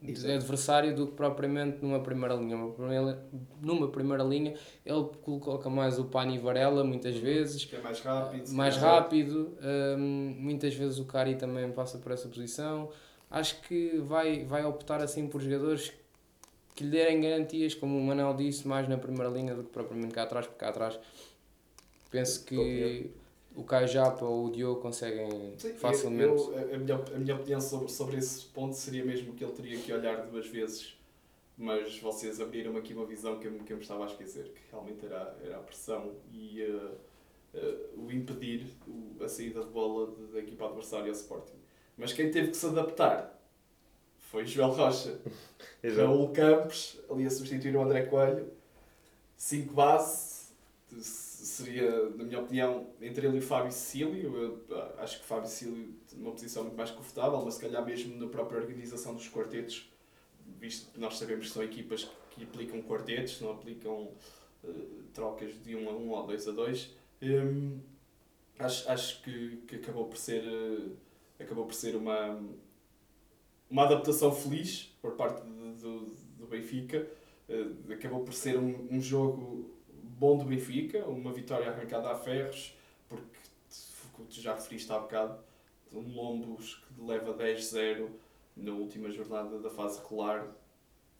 de 0.00 0.30
adversário 0.30 0.94
do 0.94 1.08
que 1.08 1.14
propriamente 1.14 1.78
numa 1.82 2.00
primeira 2.00 2.34
linha. 2.34 2.56
Numa 2.56 2.72
primeira, 2.72 3.28
numa 3.60 3.88
primeira 3.88 4.22
linha 4.22 4.54
ele 4.84 5.04
coloca 5.22 5.68
mais 5.68 5.98
o 5.98 6.04
Pani 6.04 6.38
Varela 6.38 6.84
muitas 6.84 7.16
vezes. 7.16 7.64
Que 7.64 7.76
é 7.76 7.80
mais 7.80 8.00
rápido. 8.00 8.52
Mais 8.52 8.76
rápido. 8.76 9.58
Um, 9.98 10.36
muitas 10.38 10.74
vezes 10.74 10.98
o 10.98 11.04
Cari 11.04 11.34
também 11.34 11.70
passa 11.72 11.98
por 11.98 12.12
essa 12.12 12.28
posição. 12.28 12.90
Acho 13.30 13.60
que 13.62 13.98
vai, 13.98 14.44
vai 14.44 14.64
optar 14.64 15.02
assim 15.02 15.26
por 15.26 15.40
jogadores 15.40 15.92
que 16.74 16.84
lhe 16.84 16.90
derem 16.90 17.20
garantias, 17.20 17.74
como 17.74 17.98
o 17.98 18.00
Manel 18.00 18.34
disse, 18.34 18.66
mais 18.66 18.88
na 18.88 18.96
primeira 18.96 19.28
linha 19.28 19.54
do 19.54 19.64
que 19.64 19.70
propriamente 19.70 20.14
cá 20.14 20.22
atrás, 20.22 20.46
porque 20.46 20.60
cá 20.60 20.68
atrás 20.68 20.98
penso 22.08 22.44
que 22.44 23.10
o 23.58 23.64
Caio 23.64 23.88
Japa 23.88 24.24
ou 24.24 24.46
o 24.46 24.50
Diogo 24.52 24.80
conseguem 24.80 25.52
Sim, 25.58 25.74
facilmente. 25.74 26.42
Eu, 26.42 26.52
eu, 26.52 26.74
a, 26.76 26.78
minha, 26.78 26.94
a 26.94 27.18
minha 27.18 27.34
opinião 27.34 27.60
sobre, 27.60 27.88
sobre 27.88 28.16
esse 28.16 28.46
ponto 28.46 28.76
seria 28.76 29.04
mesmo 29.04 29.34
que 29.34 29.42
ele 29.42 29.52
teria 29.52 29.78
que 29.80 29.92
olhar 29.92 30.26
duas 30.26 30.46
vezes, 30.46 30.96
mas 31.56 31.98
vocês 31.98 32.40
abriram 32.40 32.76
aqui 32.76 32.94
uma 32.94 33.04
visão 33.04 33.40
que 33.40 33.48
eu, 33.48 33.58
que 33.58 33.72
eu 33.72 33.76
me 33.76 33.82
estava 33.82 34.04
a 34.04 34.06
esquecer, 34.06 34.44
que 34.44 34.60
realmente 34.70 35.04
era, 35.04 35.36
era 35.42 35.56
a 35.56 35.60
pressão 35.60 36.14
e 36.32 36.62
uh, 36.62 36.94
uh, 37.54 38.06
o 38.06 38.12
impedir 38.12 38.76
o, 38.86 39.24
a 39.24 39.28
saída 39.28 39.60
de 39.64 39.70
bola 39.70 40.14
da 40.32 40.38
equipa 40.38 40.66
adversária 40.66 41.08
ao 41.08 41.12
Sporting. 41.12 41.58
Mas 41.96 42.12
quem 42.12 42.30
teve 42.30 42.52
que 42.52 42.56
se 42.56 42.66
adaptar 42.66 43.42
foi 44.18 44.46
Joel 44.46 44.70
Rocha. 44.70 45.18
Raul 45.96 46.32
Campos, 46.32 47.00
ali 47.10 47.26
a 47.26 47.30
substituir 47.30 47.74
o 47.74 47.82
André 47.82 48.02
Coelho, 48.02 48.52
5 49.36 49.74
base 49.74 50.46
seria, 51.64 52.08
na 52.10 52.24
minha 52.24 52.40
opinião, 52.40 52.88
entre 53.00 53.26
ele 53.26 53.36
e 53.36 53.38
o 53.40 53.42
Fábio 53.42 53.72
Cecílio. 53.72 54.36
Eu 54.68 54.92
acho 54.98 55.18
que 55.18 55.24
o 55.24 55.26
Fábio 55.26 55.48
Cecílio 55.48 55.94
tem 56.08 56.18
uma 56.20 56.32
posição 56.32 56.62
muito 56.64 56.76
mais 56.76 56.90
confortável, 56.90 57.42
mas 57.44 57.54
se 57.54 57.60
calhar 57.60 57.84
mesmo 57.84 58.16
na 58.16 58.28
própria 58.28 58.60
organização 58.60 59.14
dos 59.14 59.28
quartetos, 59.28 59.90
visto 60.58 60.92
que 60.92 61.00
nós 61.00 61.16
sabemos 61.18 61.46
que 61.46 61.52
são 61.52 61.62
equipas 61.62 62.08
que 62.30 62.44
aplicam 62.44 62.80
quartetos, 62.82 63.40
não 63.40 63.52
aplicam 63.52 64.12
uh, 64.64 65.02
trocas 65.12 65.52
de 65.62 65.74
1 65.74 65.84
um 65.84 65.88
a 65.88 65.92
1 65.92 65.96
um 65.96 66.10
ou 66.10 66.26
2 66.26 66.48
a 66.48 66.52
2. 66.52 66.96
Um, 67.22 67.80
acho, 68.58 68.90
acho 68.90 69.22
que, 69.22 69.56
que 69.66 69.76
acabou 69.76 70.06
por 70.06 70.16
ser, 70.16 70.44
uh, 70.44 70.96
acabou 71.38 71.66
por 71.66 71.74
ser 71.74 71.96
uma, 71.96 72.40
uma 73.68 73.84
adaptação 73.84 74.32
feliz 74.32 74.96
por 75.00 75.12
parte 75.12 75.42
do, 75.42 75.74
do, 75.74 76.00
do 76.38 76.46
Benfica. 76.46 77.06
Uh, 77.48 77.92
acabou 77.92 78.24
por 78.24 78.34
ser 78.34 78.58
um, 78.58 78.88
um 78.90 79.00
jogo 79.00 79.77
bom 80.18 80.36
do 80.36 80.44
Benfica, 80.44 81.06
uma 81.06 81.32
vitória 81.32 81.70
arrancada 81.70 82.10
a 82.10 82.14
ferros, 82.16 82.74
porque, 83.08 83.24
tu 84.28 84.40
já 84.40 84.54
referiste 84.54 84.90
há 84.92 84.98
bocado, 84.98 85.38
um 85.92 86.00
Lombos 86.12 86.74
que 86.74 87.06
leva 87.06 87.32
10-0 87.32 88.08
na 88.56 88.72
última 88.72 89.10
jornada 89.10 89.58
da 89.58 89.70
fase 89.70 90.00
regular 90.02 90.46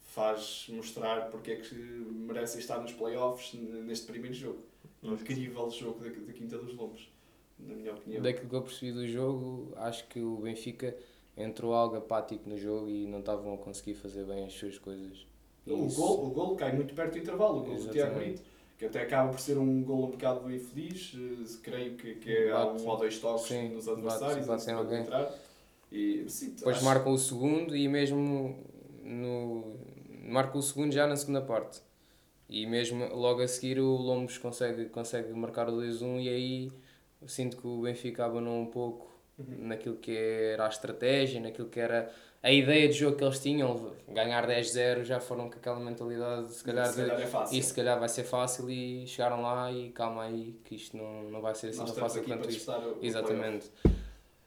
faz 0.00 0.66
mostrar 0.70 1.30
porque 1.30 1.52
é 1.52 1.56
que 1.56 1.74
merece 1.74 2.58
estar 2.58 2.80
nos 2.80 2.92
playoffs 2.92 3.54
neste 3.54 4.06
primeiro 4.06 4.34
jogo. 4.34 4.58
Incrível 5.02 5.70
jogo 5.70 6.00
da, 6.00 6.08
da 6.10 6.32
Quinta 6.32 6.58
dos 6.58 6.74
Lombos, 6.74 7.08
na 7.58 7.74
minha 7.74 7.92
opinião. 7.94 8.20
Daquilo 8.20 8.48
que 8.48 8.54
eu 8.54 8.62
percebi 8.62 8.92
do 8.92 9.06
jogo, 9.06 9.72
acho 9.76 10.06
que 10.08 10.20
o 10.20 10.38
Benfica 10.38 10.96
entrou 11.36 11.72
algo 11.72 11.96
apático 11.96 12.48
no 12.48 12.58
jogo 12.58 12.88
e 12.88 13.06
não 13.06 13.20
estavam 13.20 13.54
a 13.54 13.58
conseguir 13.58 13.94
fazer 13.94 14.24
bem 14.24 14.44
as 14.44 14.52
suas 14.52 14.76
coisas. 14.76 15.24
O 15.66 15.86
gol, 15.86 16.26
o 16.26 16.30
gol 16.30 16.56
cai 16.56 16.74
muito 16.74 16.94
perto 16.94 17.12
do 17.12 17.18
intervalo, 17.18 17.60
o 17.60 17.64
gol 17.64 17.76
do 17.76 17.90
Tiago 17.90 18.16
Brito 18.16 18.42
que 18.78 18.86
até 18.86 19.02
acaba 19.02 19.30
por 19.30 19.40
ser 19.40 19.58
um 19.58 19.82
gol 19.82 20.06
um 20.06 20.10
bocado 20.12 20.50
infeliz, 20.50 21.12
uh, 21.14 21.60
creio 21.62 21.96
que, 21.96 22.14
que 22.14 22.30
é, 22.30 22.52
há 22.52 22.64
um 22.64 22.86
ou 22.86 22.96
dois 22.96 23.18
toques 23.18 23.46
sim, 23.46 23.70
nos 23.70 23.88
adversários 23.88 24.46
bate, 24.46 24.66
bate 24.66 24.70
alguém. 24.70 25.00
entrar. 25.00 25.34
E, 25.90 26.24
sim, 26.28 26.50
Depois 26.50 26.76
acho... 26.76 26.84
marcam 26.84 27.12
o 27.12 27.18
segundo 27.18 27.76
e 27.76 27.88
mesmo 27.88 28.56
no 29.02 29.76
marcam 30.28 30.60
o 30.60 30.62
segundo 30.62 30.92
já 30.92 31.06
na 31.06 31.16
segunda 31.16 31.42
parte. 31.42 31.80
E 32.48 32.66
mesmo 32.66 33.04
logo 33.14 33.42
a 33.42 33.48
seguir 33.48 33.80
o 33.80 33.96
Lombos 33.96 34.38
consegue, 34.38 34.86
consegue 34.86 35.32
marcar 35.32 35.68
o 35.68 35.72
2-1 35.72 36.22
e 36.22 36.28
aí 36.28 36.72
sinto 37.26 37.56
que 37.56 37.66
o 37.66 37.82
Benfica 37.82 38.24
abanou 38.24 38.60
um 38.60 38.66
pouco 38.66 39.17
uhum. 39.38 39.68
naquilo 39.68 39.96
que 39.96 40.16
era 40.16 40.66
a 40.66 40.68
estratégia, 40.68 41.40
naquilo 41.40 41.68
que 41.68 41.80
era 41.80 42.12
a 42.42 42.52
ideia 42.52 42.88
de 42.88 42.94
jogo 42.94 43.16
que 43.16 43.24
eles 43.24 43.40
tinham, 43.40 43.92
ganhar 44.08 44.46
10-0, 44.46 45.04
já 45.04 45.18
foram 45.18 45.50
com 45.50 45.56
aquela 45.56 45.80
mentalidade, 45.80 46.52
se 46.52 46.62
calhar, 46.62 46.86
se 46.86 46.96
calhar 46.96 47.20
é 47.20 47.56
e 47.56 47.62
se 47.62 47.74
calhar 47.74 47.98
vai 47.98 48.08
ser 48.08 48.24
fácil 48.24 48.70
e 48.70 49.06
chegaram 49.06 49.42
lá 49.42 49.72
e 49.72 49.90
calma 49.90 50.24
aí 50.24 50.56
que 50.64 50.76
isto 50.76 50.96
não, 50.96 51.24
não 51.24 51.40
vai 51.40 51.54
ser 51.54 51.68
assim 51.68 51.80
nós 51.80 51.92
tão 51.92 52.00
fácil 52.00 52.22
quanto 52.22 52.48
isso. 52.48 52.70
Exatamente. 53.02 53.70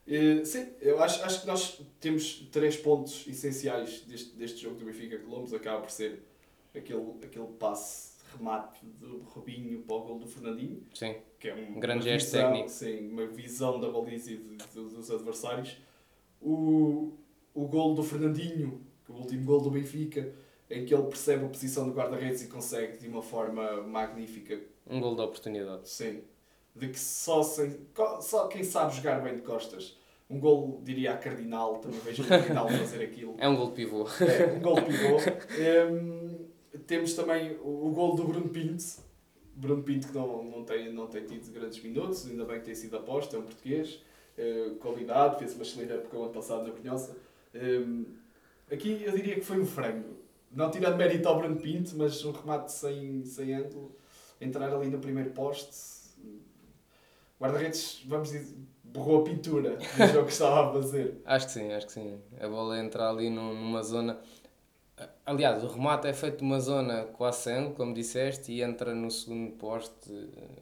Uh, 0.07 0.45
sim, 0.45 0.67
eu 0.81 1.01
acho, 1.01 1.23
acho 1.23 1.41
que 1.41 1.47
nós 1.47 1.81
temos 1.99 2.47
três 2.51 2.75
pontos 2.75 3.25
essenciais 3.27 4.01
deste, 4.01 4.35
deste 4.35 4.61
jogo 4.61 4.77
do 4.77 4.85
Benfica 4.85 5.17
Colombos, 5.19 5.53
acaba 5.53 5.81
por 5.81 5.91
ser 5.91 6.23
aquele, 6.75 7.13
aquele 7.23 7.47
passe 7.59 8.10
remate 8.37 8.85
do 8.85 9.19
Robinho 9.23 9.81
para 9.83 9.95
o 9.95 10.01
gol 10.01 10.19
do 10.19 10.27
Fernandinho, 10.27 10.83
sim. 10.93 11.15
que 11.39 11.49
é 11.49 11.55
um 11.55 11.79
grande 11.79 12.03
gesto 12.05 12.31
técnico. 12.31 12.69
Sim, 12.69 13.09
uma 13.09 13.27
visão 13.27 13.79
da 13.79 13.89
baliza 13.89 14.31
e 14.31 14.37
de, 14.37 14.57
de, 14.57 14.95
dos 14.95 15.11
adversários. 15.11 15.77
O, 16.41 17.13
o 17.53 17.67
gol 17.67 17.93
do 17.93 18.03
Fernandinho, 18.03 18.81
o 19.07 19.13
último 19.13 19.45
gol 19.45 19.61
do 19.61 19.69
Benfica, 19.69 20.33
em 20.69 20.85
que 20.85 20.93
ele 20.93 21.03
percebe 21.03 21.45
a 21.45 21.49
posição 21.49 21.87
do 21.87 21.93
guarda-redes 21.93 22.43
e 22.43 22.47
consegue 22.47 22.97
de 22.97 23.07
uma 23.07 23.21
forma 23.21 23.81
magnífica. 23.81 24.59
Um 24.87 24.99
gol 24.99 25.15
de 25.15 25.21
oportunidade. 25.21 25.89
Sim. 25.89 26.21
De 26.75 26.87
que 26.87 26.99
só, 26.99 27.43
sem, 27.43 27.77
só 28.21 28.47
quem 28.47 28.63
sabe 28.63 28.95
jogar 28.95 29.21
bem 29.21 29.35
de 29.35 29.41
costas. 29.41 29.97
Um 30.29 30.39
gol, 30.39 30.79
diria 30.81 31.11
a 31.11 31.17
Cardinal, 31.17 31.79
também 31.79 31.99
vejo 31.99 32.23
o 32.23 32.27
Cardinal 32.27 32.69
fazer 32.71 33.03
aquilo. 33.03 33.35
É 33.37 33.49
um 33.49 33.55
gol 33.57 33.67
de 33.67 33.73
pivô. 33.73 34.07
É, 34.21 34.53
um 34.53 34.61
gol 34.61 34.75
de 34.75 34.85
pivô. 34.85 35.17
Um, 35.91 36.31
temos 36.79 37.13
também 37.13 37.57
o, 37.57 37.87
o 37.87 37.91
gol 37.91 38.15
do 38.15 38.23
Bruno 38.23 38.49
Pinto. 38.49 38.83
Bruno 39.55 39.83
Pinto 39.83 40.07
que 40.07 40.13
não, 40.13 40.43
não, 40.43 40.63
tem, 40.63 40.93
não 40.93 41.07
tem 41.07 41.25
tido 41.25 41.51
grandes 41.51 41.81
minutos, 41.83 42.25
ainda 42.27 42.45
bem 42.45 42.59
que 42.59 42.65
tem 42.65 42.75
sido 42.75 42.97
aposta, 42.97 43.35
é 43.35 43.39
um 43.39 43.43
português. 43.43 44.01
Uh, 44.37 44.75
qualidade, 44.75 45.39
fez 45.39 45.53
uma 45.53 45.63
excelente 45.63 45.91
época 45.91 46.17
o 46.17 46.23
ano 46.23 46.33
passado 46.33 46.63
na 46.63 46.73
Brunhosa. 46.73 47.15
Um, 47.53 48.05
aqui 48.71 49.03
eu 49.03 49.11
diria 49.11 49.35
que 49.35 49.41
foi 49.41 49.59
um 49.59 49.65
frango. 49.65 50.17
Não 50.51 50.71
tirando 50.71 50.97
mérito 50.97 51.27
ao 51.27 51.37
Bruno 51.37 51.57
Pinto, 51.57 51.95
mas 51.95 52.23
um 52.25 52.31
remate 52.31 52.71
sem, 52.71 53.23
sem 53.25 53.53
ângulo. 53.53 53.95
Entrar 54.39 54.73
ali 54.73 54.87
no 54.87 54.99
primeiro 54.99 55.31
poste. 55.31 55.91
Guarda-redes, 57.39 58.03
vamos 58.05 58.31
dizer, 58.31 58.55
borrou 58.83 59.21
a 59.21 59.23
pintura 59.23 59.77
do 59.77 60.07
jogo 60.13 60.25
que 60.25 60.33
estava 60.33 60.69
a 60.69 60.73
fazer. 60.73 61.21
Acho 61.25 61.47
que 61.47 61.51
sim, 61.51 61.71
acho 61.71 61.87
que 61.87 61.93
sim. 61.93 62.19
A 62.39 62.47
bola 62.47 62.79
entra 62.79 63.09
ali 63.09 63.29
numa 63.29 63.81
zona. 63.81 64.19
Aliás, 65.25 65.63
o 65.63 65.67
remate 65.67 66.07
é 66.07 66.13
feito 66.13 66.43
numa 66.43 66.59
zona 66.59 67.05
quase 67.05 67.43
sem 67.43 67.73
como 67.73 67.93
disseste, 67.93 68.51
e 68.51 68.61
entra 68.61 68.93
no 68.93 69.09
segundo 69.09 69.51
poste. 69.53 70.11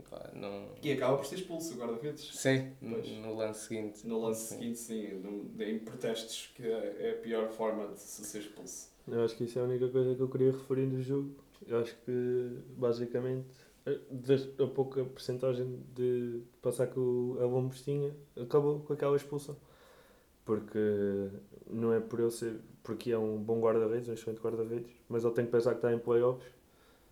Pá, 0.10 0.30
não... 0.34 0.70
E 0.84 0.92
acaba 0.92 1.18
por 1.18 1.26
ser 1.26 1.36
expulso 1.36 1.74
o 1.74 1.78
guarda-redes. 1.78 2.30
Sim, 2.36 2.72
no, 2.82 2.98
no, 2.98 3.36
lance 3.36 3.68
seguinte. 3.68 4.08
No 4.08 4.20
lance 4.20 4.42
sim. 4.42 4.56
seguinte, 4.56 4.80
sim. 4.80 5.14
No, 5.20 5.64
em 5.64 5.80
protestos, 5.80 6.52
que 6.56 6.64
é, 6.64 6.96
é 7.00 7.12
a 7.12 7.22
pior 7.22 7.50
forma 7.50 7.88
de 7.88 8.00
se 8.00 8.24
ser 8.24 8.40
expulso. 8.40 8.90
Eu 9.08 9.24
acho 9.24 9.36
que 9.36 9.46
isso 9.46 9.58
é 9.58 9.62
a 9.62 9.66
única 9.66 9.88
coisa 9.90 10.16
que 10.16 10.22
eu 10.22 10.30
queria 10.30 10.52
referir 10.52 10.86
do 10.86 11.02
jogo. 11.02 11.32
Eu 11.68 11.80
acho 11.80 11.96
que, 12.06 12.58
basicamente, 12.78 13.48
a 13.86 14.68
pouca 14.68 15.04
porcentagem 15.04 15.84
de 15.96 16.42
passar 16.62 16.88
que 16.88 17.00
o 17.00 17.38
Abombos 17.42 17.82
tinha, 17.82 18.16
acabou 18.40 18.80
com 18.82 18.94
aquela 18.94 19.16
expulsão. 19.16 19.58
Porque 20.46 20.80
não 21.70 21.94
é 21.94 22.00
por 22.00 22.20
eu 22.20 22.32
ser. 22.32 22.60
Porque 22.84 23.12
é 23.12 23.18
um 23.18 23.38
bom 23.38 23.60
guarda-redes, 23.60 24.08
um 24.10 24.14
excelente 24.14 24.42
guarda-redes, 24.42 24.92
mas 25.08 25.24
ele 25.24 25.34
tem 25.34 25.46
que 25.46 25.52
pensar 25.52 25.72
que 25.72 25.78
está 25.78 25.94
em 25.94 26.00
playoffs, 26.00 26.52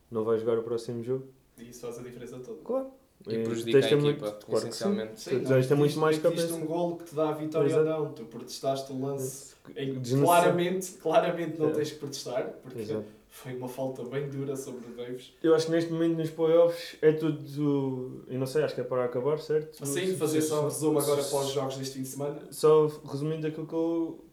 não 0.09 0.23
vai 0.23 0.37
jogar 0.39 0.57
o 0.57 0.63
próximo 0.63 1.03
jogo. 1.03 1.27
E 1.57 1.69
isso 1.69 1.81
faz 1.81 1.99
a 1.99 2.03
diferença 2.03 2.39
toda. 2.39 2.61
Claro. 2.63 2.87
E 3.27 3.43
prejudica 3.43 3.77
a 3.77 3.81
equipa, 3.81 4.01
muito, 4.01 4.19
claro 4.19 4.67
essencialmente. 4.67 5.19
Sim, 5.19 5.39
sim, 5.39 5.45
tens 5.45 5.71
muito 5.71 5.99
mais 5.99 6.19
cabeça. 6.19 6.53
Um 6.53 6.65
golo 6.65 6.97
que 6.97 7.05
te 7.05 7.15
dá 7.15 7.29
a 7.29 7.33
vitória 7.33 7.67
Exato. 7.67 7.89
ou 7.89 8.05
não. 8.05 8.13
Tu 8.13 8.25
protestaste 8.25 8.91
o 8.91 9.01
lance 9.01 9.55
em, 9.75 10.01
claramente, 10.21 10.91
claramente 10.93 11.59
não 11.59 11.69
é. 11.69 11.73
tens 11.73 11.91
que 11.91 11.97
protestar, 11.97 12.47
porque 12.61 12.81
Exato. 12.81 13.05
foi 13.27 13.55
uma 13.55 13.67
falta 13.67 14.03
bem 14.03 14.29
dura 14.29 14.55
sobre 14.55 14.85
o 14.87 14.95
Davis. 14.95 15.33
Eu 15.43 15.55
acho 15.55 15.65
que 15.65 15.71
neste 15.71 15.91
momento 15.91 16.17
nos 16.17 16.29
playoffs 16.29 16.95
é 17.01 17.11
tudo. 17.11 18.23
Eu 18.27 18.39
não 18.39 18.45
sei, 18.45 18.63
acho 18.63 18.75
que 18.75 18.81
é 18.81 18.83
para 18.83 19.05
acabar, 19.05 19.39
certo? 19.39 19.85
Sim, 19.85 20.15
fazer 20.15 20.41
só 20.41 20.61
um 20.61 20.65
resumo 20.65 20.99
agora 20.99 21.23
para 21.23 21.39
os 21.39 21.51
jogos 21.51 21.77
deste 21.77 21.95
fim 21.95 22.03
de 22.03 22.07
semana. 22.07 22.39
Só 22.51 22.87
resumindo 23.03 23.47
aquilo 23.47 23.65
que 23.65 23.73
eu. 23.73 24.23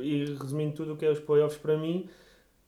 E 0.00 0.24
resumindo 0.34 0.74
tudo 0.74 0.94
o 0.94 0.96
que 0.96 1.04
é 1.04 1.10
os 1.10 1.20
playoffs 1.20 1.60
para 1.60 1.76
mim, 1.76 2.08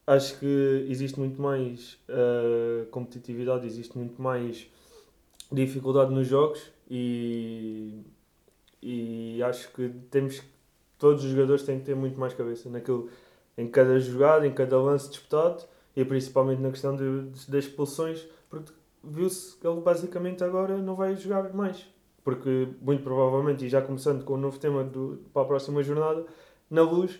acho 0.06 0.38
que 0.38 0.86
existe 0.88 1.18
muito 1.18 1.40
mais 1.40 1.98
uh, 2.08 2.86
competitividade, 2.86 3.66
existe 3.66 3.96
muito 3.98 4.20
mais 4.20 4.68
dificuldade 5.50 6.12
nos 6.12 6.26
jogos 6.26 6.60
e, 6.90 8.02
e 8.82 9.42
acho 9.42 9.72
que 9.72 9.90
temos 10.10 10.42
todos 10.98 11.24
os 11.24 11.30
jogadores 11.30 11.62
têm 11.62 11.78
que 11.78 11.86
ter 11.86 11.94
muito 11.94 12.18
mais 12.18 12.34
cabeça 12.34 12.68
naquilo, 12.70 13.10
em 13.56 13.68
cada 13.68 13.98
jogada, 13.98 14.46
em 14.46 14.52
cada 14.52 14.80
lance 14.80 15.08
disputado 15.08 15.64
e 15.94 16.04
principalmente 16.04 16.60
na 16.60 16.70
questão 16.70 16.96
de, 16.96 17.22
de, 17.30 17.50
das 17.50 17.64
expulsões, 17.64 18.26
porque 18.48 18.72
viu-se 19.02 19.56
que 19.56 19.66
ele 19.66 19.80
basicamente 19.80 20.44
agora 20.44 20.76
não 20.76 20.94
vai 20.94 21.16
jogar 21.16 21.52
mais. 21.54 21.86
Porque 22.22 22.68
muito 22.80 23.02
provavelmente, 23.02 23.64
e 23.64 23.68
já 23.68 23.80
começando 23.80 24.24
com 24.24 24.34
o 24.34 24.36
novo 24.36 24.58
tema 24.58 24.82
do, 24.82 25.20
para 25.32 25.42
a 25.42 25.44
próxima 25.44 25.82
jornada, 25.82 26.26
na 26.70 26.82
luz, 26.82 27.18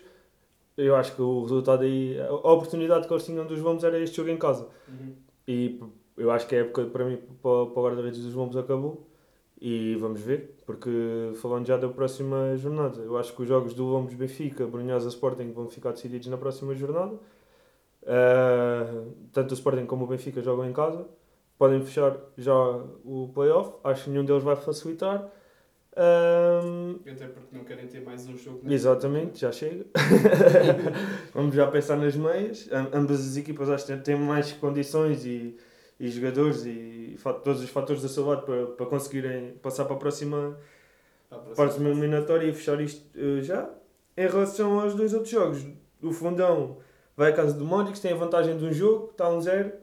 eu 0.77 0.95
acho 0.95 1.15
que 1.15 1.21
o 1.21 1.41
resultado 1.41 1.83
aí, 1.83 2.19
a 2.19 2.31
oportunidade 2.31 3.07
que 3.07 3.13
eles 3.13 3.25
tinham 3.25 3.45
dos 3.45 3.59
Vamos 3.59 3.83
era 3.83 3.99
este 3.99 4.17
jogo 4.17 4.29
em 4.29 4.37
casa. 4.37 4.67
Uhum. 4.87 5.13
E 5.47 5.79
eu 6.17 6.31
acho 6.31 6.47
que 6.47 6.55
a 6.55 6.59
época 6.59 6.85
para 6.85 7.05
mim, 7.05 7.17
para, 7.41 7.65
para 7.65 7.79
o 7.79 7.83
guarda-redes 7.83 8.23
dos 8.23 8.33
Vamos 8.33 8.55
acabou. 8.55 9.07
E 9.59 9.95
vamos 9.95 10.21
ver, 10.21 10.55
porque 10.67 11.31
falando 11.41 11.65
já 11.65 11.77
da 11.77 11.89
próxima 11.89 12.55
jornada, 12.57 13.01
eu 13.01 13.17
acho 13.17 13.33
que 13.35 13.41
os 13.41 13.47
jogos 13.47 13.73
do 13.73 13.85
Lombos 13.85 14.13
Benfica, 14.13 14.67
Brunhosa 14.67 15.09
Sporting 15.09 15.51
vão 15.51 15.67
ficar 15.67 15.93
decididos 15.93 16.27
na 16.27 16.37
próxima 16.37 16.75
jornada. 16.75 17.15
Uh, 18.03 19.11
tanto 19.33 19.51
o 19.51 19.53
Sporting 19.55 19.87
como 19.87 20.05
o 20.05 20.07
Benfica 20.07 20.43
jogam 20.43 20.69
em 20.69 20.73
casa. 20.73 21.07
Podem 21.57 21.81
fechar 21.81 22.15
já 22.37 22.53
o 22.53 23.31
playoff. 23.33 23.73
Acho 23.83 24.03
que 24.03 24.09
nenhum 24.11 24.25
deles 24.25 24.43
vai 24.43 24.55
facilitar. 24.55 25.27
Um, 25.97 26.99
Até 27.11 27.27
porque 27.27 27.57
não 27.57 27.63
querem 27.63 27.87
ter 27.87 28.01
mais 28.01 28.27
um 28.27 28.37
jogo. 28.37 28.61
Exatamente, 28.71 29.39
já 29.39 29.51
chega. 29.51 29.85
Vamos 31.33 31.55
já 31.55 31.67
pensar 31.67 31.97
nas 31.97 32.15
meias. 32.15 32.69
Ambas 32.93 33.19
as 33.19 33.37
equipas 33.37 33.69
acho 33.69 33.87
que 33.87 33.97
têm 33.97 34.15
mais 34.15 34.51
condições 34.53 35.25
e 35.25 35.57
e 35.99 36.09
jogadores 36.09 36.65
e 36.65 37.17
todos 37.43 37.63
os 37.63 37.69
fatores 37.69 38.01
da 38.01 38.07
seu 38.07 38.25
lado 38.25 38.43
para, 38.43 38.67
para 38.67 38.85
conseguirem 38.85 39.53
passar 39.61 39.85
para 39.85 39.95
a 39.95 39.99
próxima, 39.99 40.57
a 41.31 41.37
próxima 41.37 41.89
eliminatória 41.89 42.47
e 42.47 42.53
fechar 42.53 42.79
isto 42.81 43.03
uh, 43.17 43.41
já. 43.41 43.69
Em 44.15 44.27
relação 44.27 44.79
aos 44.79 44.95
dois 44.95 45.13
outros 45.13 45.31
jogos, 45.31 45.65
o 46.01 46.11
Fundão 46.11 46.77
vai 47.15 47.31
à 47.31 47.35
casa 47.35 47.53
do 47.53 47.65
Módicos, 47.65 47.99
tem 47.99 48.11
a 48.11 48.15
vantagem 48.15 48.57
de 48.57 48.65
um 48.65 48.71
jogo, 48.71 49.09
está 49.11 49.29
um 49.29 49.41
zero. 49.41 49.73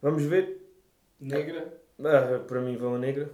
Vamos 0.00 0.22
ver. 0.22 0.64
Negra? 1.20 1.76
Ah, 2.00 2.40
para 2.46 2.60
mim 2.60 2.76
vão 2.76 2.94
a 2.94 2.98
negra. 2.98 3.30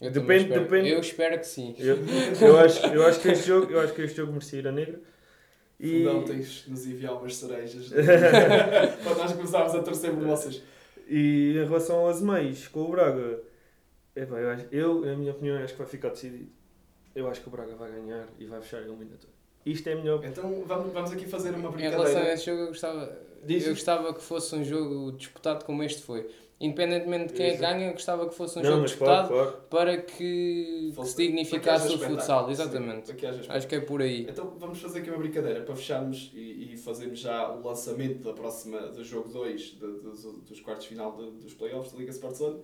Eu 0.00 0.10
depende, 0.10 0.44
espero, 0.44 0.62
depende. 0.62 0.88
Eu 0.90 1.00
espero 1.00 1.38
que 1.38 1.46
sim. 1.46 1.74
Eu, 1.78 1.96
eu, 2.40 2.58
acho, 2.58 2.86
eu, 2.86 3.06
acho 3.06 3.20
que 3.20 3.28
este 3.28 3.46
jogo, 3.48 3.72
eu 3.72 3.80
acho 3.80 3.94
que 3.94 4.02
este 4.02 4.16
jogo 4.16 4.32
merecia 4.32 4.58
ir 4.60 4.68
a 4.68 4.72
negra. 4.72 5.00
E... 5.80 6.04
Fundão, 6.04 6.24
tens 6.24 6.64
de 6.64 6.70
nos 6.70 6.86
enviar 6.86 7.14
umas 7.14 7.36
cerejas 7.36 7.88
para 9.02 9.14
nós 9.14 9.32
começarmos 9.32 9.74
a 9.74 9.82
torcer 9.82 10.12
por 10.12 10.24
vocês. 10.24 10.62
E 11.08 11.52
em 11.56 11.64
relação 11.64 12.06
aos 12.06 12.20
meios, 12.20 12.68
com 12.68 12.80
o 12.82 12.90
Braga, 12.90 13.40
é, 14.14 14.26
pá, 14.26 14.36
eu, 14.36 14.50
acho, 14.50 14.66
eu, 14.70 15.00
na 15.00 15.16
minha 15.16 15.32
opinião, 15.32 15.58
acho 15.62 15.72
que 15.72 15.78
vai 15.78 15.88
ficar 15.88 16.10
decidido. 16.10 16.50
Eu 17.14 17.28
acho 17.28 17.40
que 17.40 17.48
o 17.48 17.50
Braga 17.50 17.74
vai 17.74 17.90
ganhar 17.90 18.28
e 18.38 18.46
vai 18.46 18.60
fechar 18.60 18.78
a 18.78 18.82
eliminatória. 18.82 19.34
Isto 19.64 19.88
é 19.88 19.94
opinião. 19.94 20.24
Então 20.24 20.64
vamos, 20.66 20.92
vamos 20.92 21.12
aqui 21.12 21.26
fazer 21.26 21.50
uma 21.50 21.70
brincadeira. 21.70 21.96
Em 21.96 21.98
relação 21.98 22.22
a 22.22 22.34
esse 22.34 22.46
jogo, 22.46 22.60
eu 22.62 22.66
gostava, 22.68 23.18
eu 23.48 23.68
gostava 23.70 24.14
que 24.14 24.22
fosse 24.22 24.54
um 24.54 24.64
jogo 24.64 25.12
disputado 25.12 25.64
como 25.64 25.82
este 25.82 26.02
foi. 26.02 26.28
Independentemente 26.60 27.28
de 27.28 27.34
quem 27.34 27.52
Isso. 27.52 27.60
ganha, 27.60 27.86
eu 27.86 27.92
gostava 27.92 28.28
que 28.28 28.34
fosse 28.34 28.58
um 28.58 28.62
não, 28.62 28.70
jogo 28.70 28.84
disputado 28.84 29.28
claro, 29.28 29.50
claro. 29.52 29.62
para 29.70 29.96
que, 29.98 30.92
que 30.96 31.06
se 31.06 31.16
dignificasse 31.16 31.94
o 31.94 31.98
futsal. 31.98 32.50
Exatamente. 32.50 33.06
Sim, 33.06 33.46
Acho 33.48 33.68
que 33.68 33.76
é 33.76 33.80
por 33.80 34.02
aí. 34.02 34.26
Então 34.28 34.54
vamos 34.58 34.80
fazer 34.80 34.98
aqui 34.98 35.10
uma 35.10 35.18
brincadeira 35.18 35.60
para 35.62 35.76
fecharmos 35.76 36.32
e, 36.34 36.72
e 36.72 36.76
fazermos 36.76 37.20
já 37.20 37.52
o 37.52 37.64
lançamento 37.64 38.24
da 38.24 38.32
próxima, 38.32 38.80
do 38.88 39.04
jogo 39.04 39.28
2 39.28 39.70
dos, 39.74 40.22
dos 40.22 40.60
quartos 40.60 40.84
de 40.84 40.88
final 40.90 41.16
de, 41.16 41.30
dos 41.30 41.54
playoffs 41.54 41.92
da 41.92 41.98
Liga 41.98 42.10
Sport 42.10 42.34
Zone. 42.34 42.60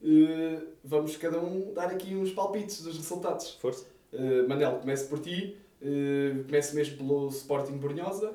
Uh, 0.00 0.68
vamos 0.82 1.16
cada 1.18 1.38
um 1.38 1.74
dar 1.74 1.90
aqui 1.90 2.14
uns 2.14 2.32
palpites 2.32 2.82
dos 2.82 2.96
resultados. 2.96 3.50
Força. 3.60 3.84
Uh, 4.14 4.48
Manel, 4.48 4.78
comece 4.78 5.08
por 5.08 5.18
ti. 5.18 5.58
Uh, 5.82 6.42
comece 6.44 6.74
mesmo 6.74 6.96
pelo 6.96 7.28
Sporting 7.28 7.76
Brunhosa. 7.76 8.34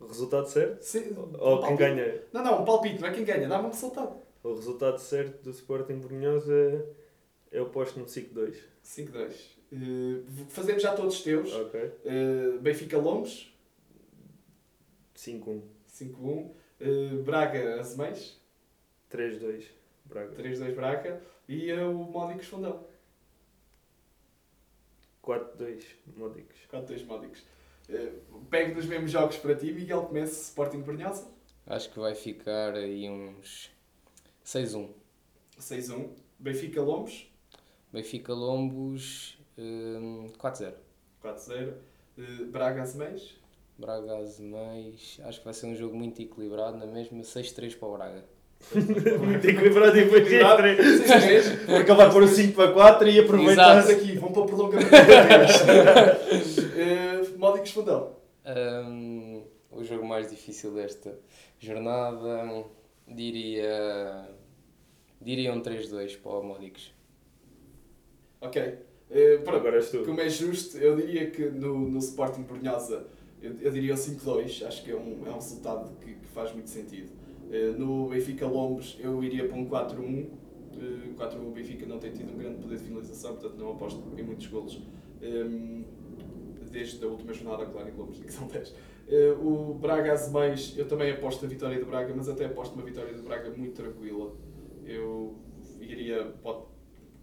O 0.00 0.06
resultado 0.06 0.48
certo? 0.48 0.80
Sim, 0.82 1.14
Ou 1.38 1.58
um 1.58 1.66
quem 1.66 1.76
ganha? 1.76 2.22
Não, 2.32 2.42
não, 2.42 2.62
um 2.62 2.64
palpite, 2.64 3.00
não 3.00 3.08
é 3.08 3.12
quem 3.12 3.24
ganha, 3.24 3.48
dá-me 3.48 3.66
um 3.66 3.70
resultado. 3.70 4.27
O 4.48 4.54
resultado 4.54 4.98
certo 4.98 5.42
do 5.42 5.50
Sporting 5.50 5.98
Brunhosa 5.98 6.86
é 7.52 7.60
o 7.60 7.68
posto 7.68 8.00
no 8.00 8.06
5-2. 8.06 8.56
5-2. 8.82 9.34
Uh, 9.70 10.24
fazemos 10.48 10.82
já 10.82 10.94
todos 10.94 11.16
os 11.16 11.20
teus. 11.22 11.52
Ok. 11.52 11.78
Uh, 11.78 12.58
Benfica 12.58 12.96
Lombos. 12.96 13.54
5-1. 15.14 15.60
5-1. 15.92 16.50
Uh, 16.80 17.22
Braga 17.24 17.78
Azemais. 17.78 18.40
3-2. 19.12 19.64
Braga. 20.06 20.34
3-2 20.42 20.74
Braga. 20.74 21.22
E 21.46 21.70
uh, 21.70 21.90
o 21.90 22.10
Módicos 22.10 22.46
Fundão. 22.46 22.86
4-2 25.22 25.84
Módicos. 26.16 26.56
4-2 26.72 27.04
Módicos. 27.04 27.44
Uh, 27.86 28.40
pegue 28.48 28.72
nos 28.72 28.86
mesmos 28.86 29.10
jogos 29.10 29.36
para 29.36 29.54
ti, 29.54 29.70
Miguel. 29.72 30.04
Comece 30.04 30.40
Sporting 30.44 30.80
Brunhosa. 30.80 31.28
Acho 31.66 31.90
que 31.90 31.98
vai 31.98 32.14
ficar 32.14 32.74
aí 32.74 33.10
uns 33.10 33.76
6-1. 34.48 34.88
6-1. 35.60 36.08
Benfica 36.38 36.80
Lombos. 36.80 37.30
Benfica 37.92 38.32
Lombos 38.32 39.38
um, 39.58 40.30
4-0. 40.38 40.72
4-0. 41.22 41.74
Uh, 42.16 42.46
Braga 42.46 42.80
Azemais. 42.80 43.34
Braga 43.76 44.16
Azemais. 44.16 45.20
Acho 45.22 45.40
que 45.40 45.44
vai 45.44 45.52
ser 45.52 45.66
um 45.66 45.76
jogo 45.76 45.94
muito 45.94 46.22
equilibrado, 46.22 46.78
na 46.78 46.86
mesma 46.86 47.20
6-3 47.20 47.78
para 47.78 47.88
o 47.88 47.92
Braga. 47.92 48.24
muito 49.20 49.46
equilibrado 49.46 49.98
e 49.98 50.04
depois 50.04 50.26
6-3. 50.26 51.66
Porque 51.66 51.90
ele 51.90 51.94
vai 51.94 52.10
pôr 52.10 52.22
o 52.22 52.28
5 52.28 52.54
para 52.54 52.72
4 52.72 53.08
e 53.08 53.20
aproveitar. 53.20 53.78
Exato. 53.78 54.00
aqui, 54.00 54.16
vão 54.16 54.32
para 54.32 54.42
o 54.42 54.46
prolongamento. 54.46 54.94
uh, 57.34 57.36
Módicos 57.38 57.72
Fundão. 57.72 58.16
Um, 58.46 59.44
o 59.70 59.84
jogo 59.84 60.06
mais 60.06 60.30
difícil 60.30 60.72
desta 60.72 61.18
jornada 61.60 62.64
diria 63.14 64.28
Diria 65.20 65.52
um 65.52 65.60
3-2 65.60 66.20
para 66.20 66.32
o 66.32 66.42
Módicos. 66.42 66.94
Ok. 68.40 68.62
Uh, 68.62 69.42
pronto, 69.42 69.58
Agora 69.58 69.76
és 69.76 69.90
tu. 69.90 70.04
Como 70.04 70.20
é 70.20 70.28
justo, 70.28 70.76
eu 70.78 70.94
diria 70.96 71.30
que 71.30 71.46
no, 71.50 71.88
no 71.88 71.98
Sporting 71.98 72.42
Brunhosa 72.42 73.06
eu, 73.42 73.54
eu 73.60 73.70
diria 73.72 73.94
5-2, 73.94 74.66
acho 74.66 74.84
que 74.84 74.90
é 74.90 74.96
um, 74.96 75.26
é 75.26 75.30
um 75.30 75.34
resultado 75.34 75.96
que, 75.98 76.14
que 76.14 76.26
faz 76.28 76.52
muito 76.52 76.68
sentido. 76.68 77.10
Uh, 77.50 77.78
no 77.78 78.08
Benfica 78.08 78.46
Lombos 78.46 78.96
eu 79.00 79.22
iria 79.24 79.48
para 79.48 79.56
um 79.56 79.68
4-1. 79.68 79.98
Uh, 79.98 81.14
4-1 81.16 81.48
o 81.48 81.50
Benfica 81.50 81.86
não 81.86 81.98
tem 81.98 82.12
tido 82.12 82.32
um 82.32 82.36
grande 82.36 82.62
poder 82.62 82.78
de 82.78 82.84
finalização, 82.84 83.34
portanto 83.34 83.58
não 83.58 83.72
aposto 83.72 84.00
em 84.16 84.22
muitos 84.22 84.46
golos. 84.46 84.80
Um, 85.20 85.24
ehm, 85.24 85.84
desde 86.70 87.02
a 87.04 87.08
última 87.08 87.32
jornada, 87.32 87.66
claro, 87.66 87.88
em 87.88 87.92
Lombos, 87.92 88.18
que 88.22 88.32
são 88.32 88.46
10. 88.46 88.72
Uh, 89.08 89.72
o 89.72 89.74
Braga 89.74 90.12
Azemais, 90.12 90.74
eu 90.76 90.86
também 90.86 91.10
aposto 91.10 91.42
na 91.42 91.48
vitória 91.48 91.80
do 91.80 91.86
Braga, 91.86 92.12
mas 92.14 92.28
até 92.28 92.44
aposto 92.44 92.74
uma 92.74 92.82
vitória 92.82 93.14
do 93.14 93.22
Braga 93.22 93.50
muito 93.50 93.74
tranquila 93.74 94.36
eu 94.88 95.38
iria 95.80 96.34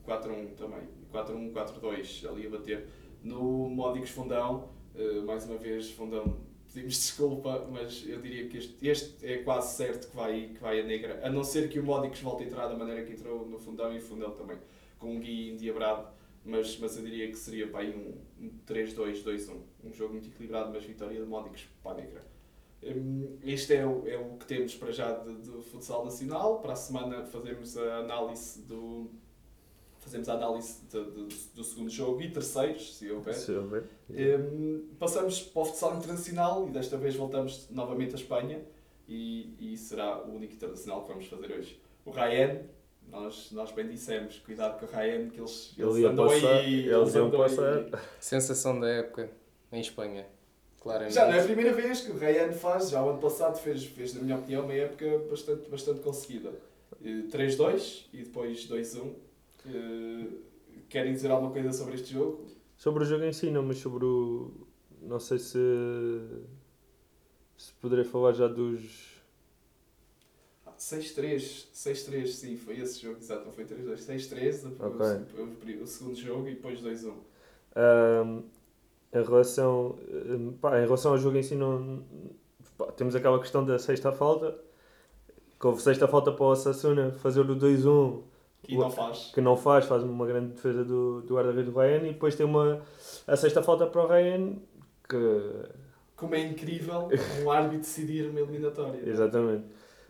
4-1 0.05 0.55
também. 0.55 0.87
4-1, 1.11 1.51
4-2 1.51 2.29
ali 2.29 2.47
a 2.47 2.49
bater. 2.49 2.87
No 3.23 3.69
Módicos 3.69 4.11
Fundão, 4.11 4.69
uh, 4.93 5.25
mais 5.25 5.45
uma 5.45 5.57
vez, 5.57 5.89
Fundão 5.91 6.37
pedimos 6.67 6.93
desculpa, 6.99 7.67
mas 7.71 8.07
eu 8.07 8.21
diria 8.21 8.47
que 8.47 8.57
este, 8.57 8.87
este 8.87 9.25
é 9.25 9.37
quase 9.39 9.75
certo 9.75 10.09
que 10.09 10.15
vai, 10.15 10.51
que 10.53 10.61
vai 10.61 10.79
a 10.79 10.83
negra, 10.83 11.25
a 11.25 11.29
não 11.29 11.43
ser 11.43 11.69
que 11.69 11.79
o 11.79 11.83
Módicos 11.83 12.19
volte 12.19 12.43
a 12.43 12.47
entrar 12.47 12.67
da 12.67 12.75
maneira 12.75 13.03
que 13.03 13.13
entrou 13.13 13.47
no 13.47 13.57
fundão 13.57 13.95
e 13.95 13.99
fundão 13.99 14.31
também, 14.31 14.57
com 14.99 15.15
um 15.15 15.19
Gui 15.19 15.51
endiabrado, 15.51 16.07
mas, 16.45 16.77
mas 16.77 16.95
eu 16.95 17.03
diria 17.03 17.27
que 17.27 17.35
seria 17.35 17.67
para 17.67 17.81
aí 17.81 17.93
um, 17.93 18.45
um 18.45 18.51
3-2-2-1, 18.67 19.57
um 19.83 19.93
jogo 19.93 20.13
muito 20.13 20.29
equilibrado, 20.29 20.71
mas 20.71 20.85
vitória 20.85 21.19
de 21.19 21.25
Módicos 21.25 21.67
para 21.83 21.93
a 21.93 22.01
negra. 22.01 22.23
Hum, 22.83 23.37
este 23.43 23.73
é 23.73 23.85
o, 23.85 24.07
é 24.07 24.17
o 24.17 24.37
que 24.37 24.45
temos 24.45 24.75
para 24.75 24.91
já 24.91 25.11
do 25.11 25.63
futsal 25.63 26.05
nacional. 26.05 26.59
Para 26.59 26.73
a 26.73 26.75
semana 26.75 27.25
fazemos 27.25 27.75
a 27.77 27.97
análise 27.97 28.61
do 28.61 29.09
fazemos 30.05 30.29
a 30.29 30.33
análise 30.33 30.81
de, 30.85 31.03
de, 31.03 31.47
do 31.55 31.63
segundo 31.63 31.89
jogo 31.89 32.21
e 32.21 32.29
terceiros, 32.29 32.95
se 32.95 33.09
houver. 33.09 33.33
Se 33.33 33.51
houver. 33.51 33.85
Um, 34.07 34.87
passamos 34.99 35.41
para 35.41 35.63
o 35.63 35.65
futsal 35.65 35.97
internacional 35.97 36.67
e 36.67 36.71
desta 36.71 36.95
vez 36.95 37.15
voltamos 37.15 37.67
novamente 37.71 38.13
à 38.13 38.15
Espanha 38.15 38.61
e, 39.07 39.55
e 39.59 39.75
será 39.75 40.21
o 40.23 40.35
único 40.35 40.53
internacional 40.53 41.01
que 41.01 41.07
vamos 41.07 41.25
fazer 41.25 41.51
hoje. 41.51 41.81
O 42.05 42.11
Ryan, 42.11 42.61
nós, 43.09 43.51
nós 43.51 43.71
bem 43.71 43.87
dissemos, 43.87 44.39
cuidado 44.39 44.79
com 44.79 44.85
o 44.85 44.89
Ryan, 44.89 45.29
que 45.29 45.39
eles, 45.39 45.73
eles 45.77 45.95
Ele 45.95 46.05
andam 46.05 46.27
passar, 46.27 46.53
aí. 46.57 46.87
eles 46.87 47.15
iam 47.15 47.27
andam 47.27 47.43
aí. 47.43 47.91
Sensação 48.19 48.79
da 48.79 48.87
época 48.89 49.29
em 49.71 49.79
Espanha. 49.81 50.25
Claramente. 50.81 51.13
Já 51.15 51.25
não 51.25 51.33
é 51.33 51.41
a 51.41 51.43
primeira 51.43 51.73
vez 51.73 52.01
que 52.01 52.11
o 52.11 52.17
Ryan 52.17 52.51
faz, 52.51 52.89
já 52.89 53.03
o 53.03 53.09
ano 53.09 53.19
passado 53.19 53.57
fez, 53.57 53.83
fez 53.85 54.13
na 54.13 54.21
minha 54.21 54.37
opinião, 54.37 54.63
uma 54.63 54.73
época 54.73 55.05
bastante, 55.29 55.69
bastante 55.69 55.99
conseguida. 56.01 56.53
Eh, 57.03 57.23
3-2 57.31 58.05
e 58.13 58.17
depois 58.23 58.67
2-1. 58.67 59.13
Eh, 59.67 60.27
Querem 60.87 61.13
dizer 61.13 61.31
alguma 61.31 61.51
coisa 61.51 61.71
sobre 61.73 61.95
este 61.95 62.13
jogo? 62.13 62.45
Sobre 62.77 63.03
o 63.03 63.05
jogo 63.05 63.23
em 63.23 63.33
si, 63.33 63.49
não, 63.49 63.63
mas 63.63 63.77
sobre 63.79 64.05
o. 64.05 64.51
Não 65.01 65.19
sei 65.19 65.39
se. 65.39 65.57
Se 67.57 67.73
poderei 67.81 68.03
falar 68.05 68.33
já 68.33 68.47
dos. 68.47 69.14
Ah, 70.75 70.79
6-3, 70.79 71.67
6-3, 71.73 72.27
sim, 72.27 72.57
foi 72.57 72.79
esse 72.79 73.01
jogo, 73.01 73.17
exato, 73.19 73.45
não 73.45 73.51
foi 73.53 73.63
3-2. 73.65 74.01
6-3, 74.01 74.65
o- 74.65 74.85
Ok. 74.85 75.05
o, 75.79 75.83
o, 75.83 75.87
segundo 75.87 76.15
jogo 76.15 76.47
e 76.49 76.55
depois 76.55 76.81
2-1. 76.81 77.13
Ahm, 77.75 78.41
em, 79.13 79.23
relação, 79.23 79.97
pá, 80.61 80.79
em 80.81 80.85
relação 80.85 81.11
ao 81.13 81.17
jogo 81.17 81.37
em 81.37 81.43
si, 81.43 81.55
não, 81.55 82.03
pá, 82.77 82.91
temos 82.91 83.15
aquela 83.15 83.39
questão 83.39 83.65
da 83.65 83.79
sexta 83.79 84.11
falta. 84.11 84.57
Que 85.59 85.67
houve 85.67 85.81
sexta 85.81 86.05
falta 86.07 86.33
para 86.33 86.43
o 86.43 86.47
Osasuna 86.49 87.13
fazer 87.13 87.39
o 87.39 87.55
2-1, 87.55 88.21
Que 88.61 88.75
não 88.77 88.91
faz. 88.91 89.31
que 89.33 89.39
não 89.41 89.55
faz, 89.55 89.85
faz 89.85 90.03
uma 90.03 90.25
grande 90.27 90.53
defesa 90.53 90.83
do, 90.83 91.21
do 91.21 91.35
guarda-redes 91.35 91.71
do 91.73 91.79
Ryan. 91.79 92.07
E 92.09 92.13
depois 92.13 92.35
tem 92.35 92.45
uma, 92.45 92.81
a 93.25 93.37
sexta 93.37 93.63
falta 93.63 93.87
para 93.87 94.03
o 94.03 94.07
Ryan, 94.07 94.55
que 95.07 95.17
Como 96.17 96.35
é 96.35 96.41
incrível 96.41 97.07
um 97.41 97.49
árbitro 97.49 97.79
decidir 97.79 98.29
uma 98.29 98.41
eliminatória. 98.41 98.99
Exatamente. 99.09 99.63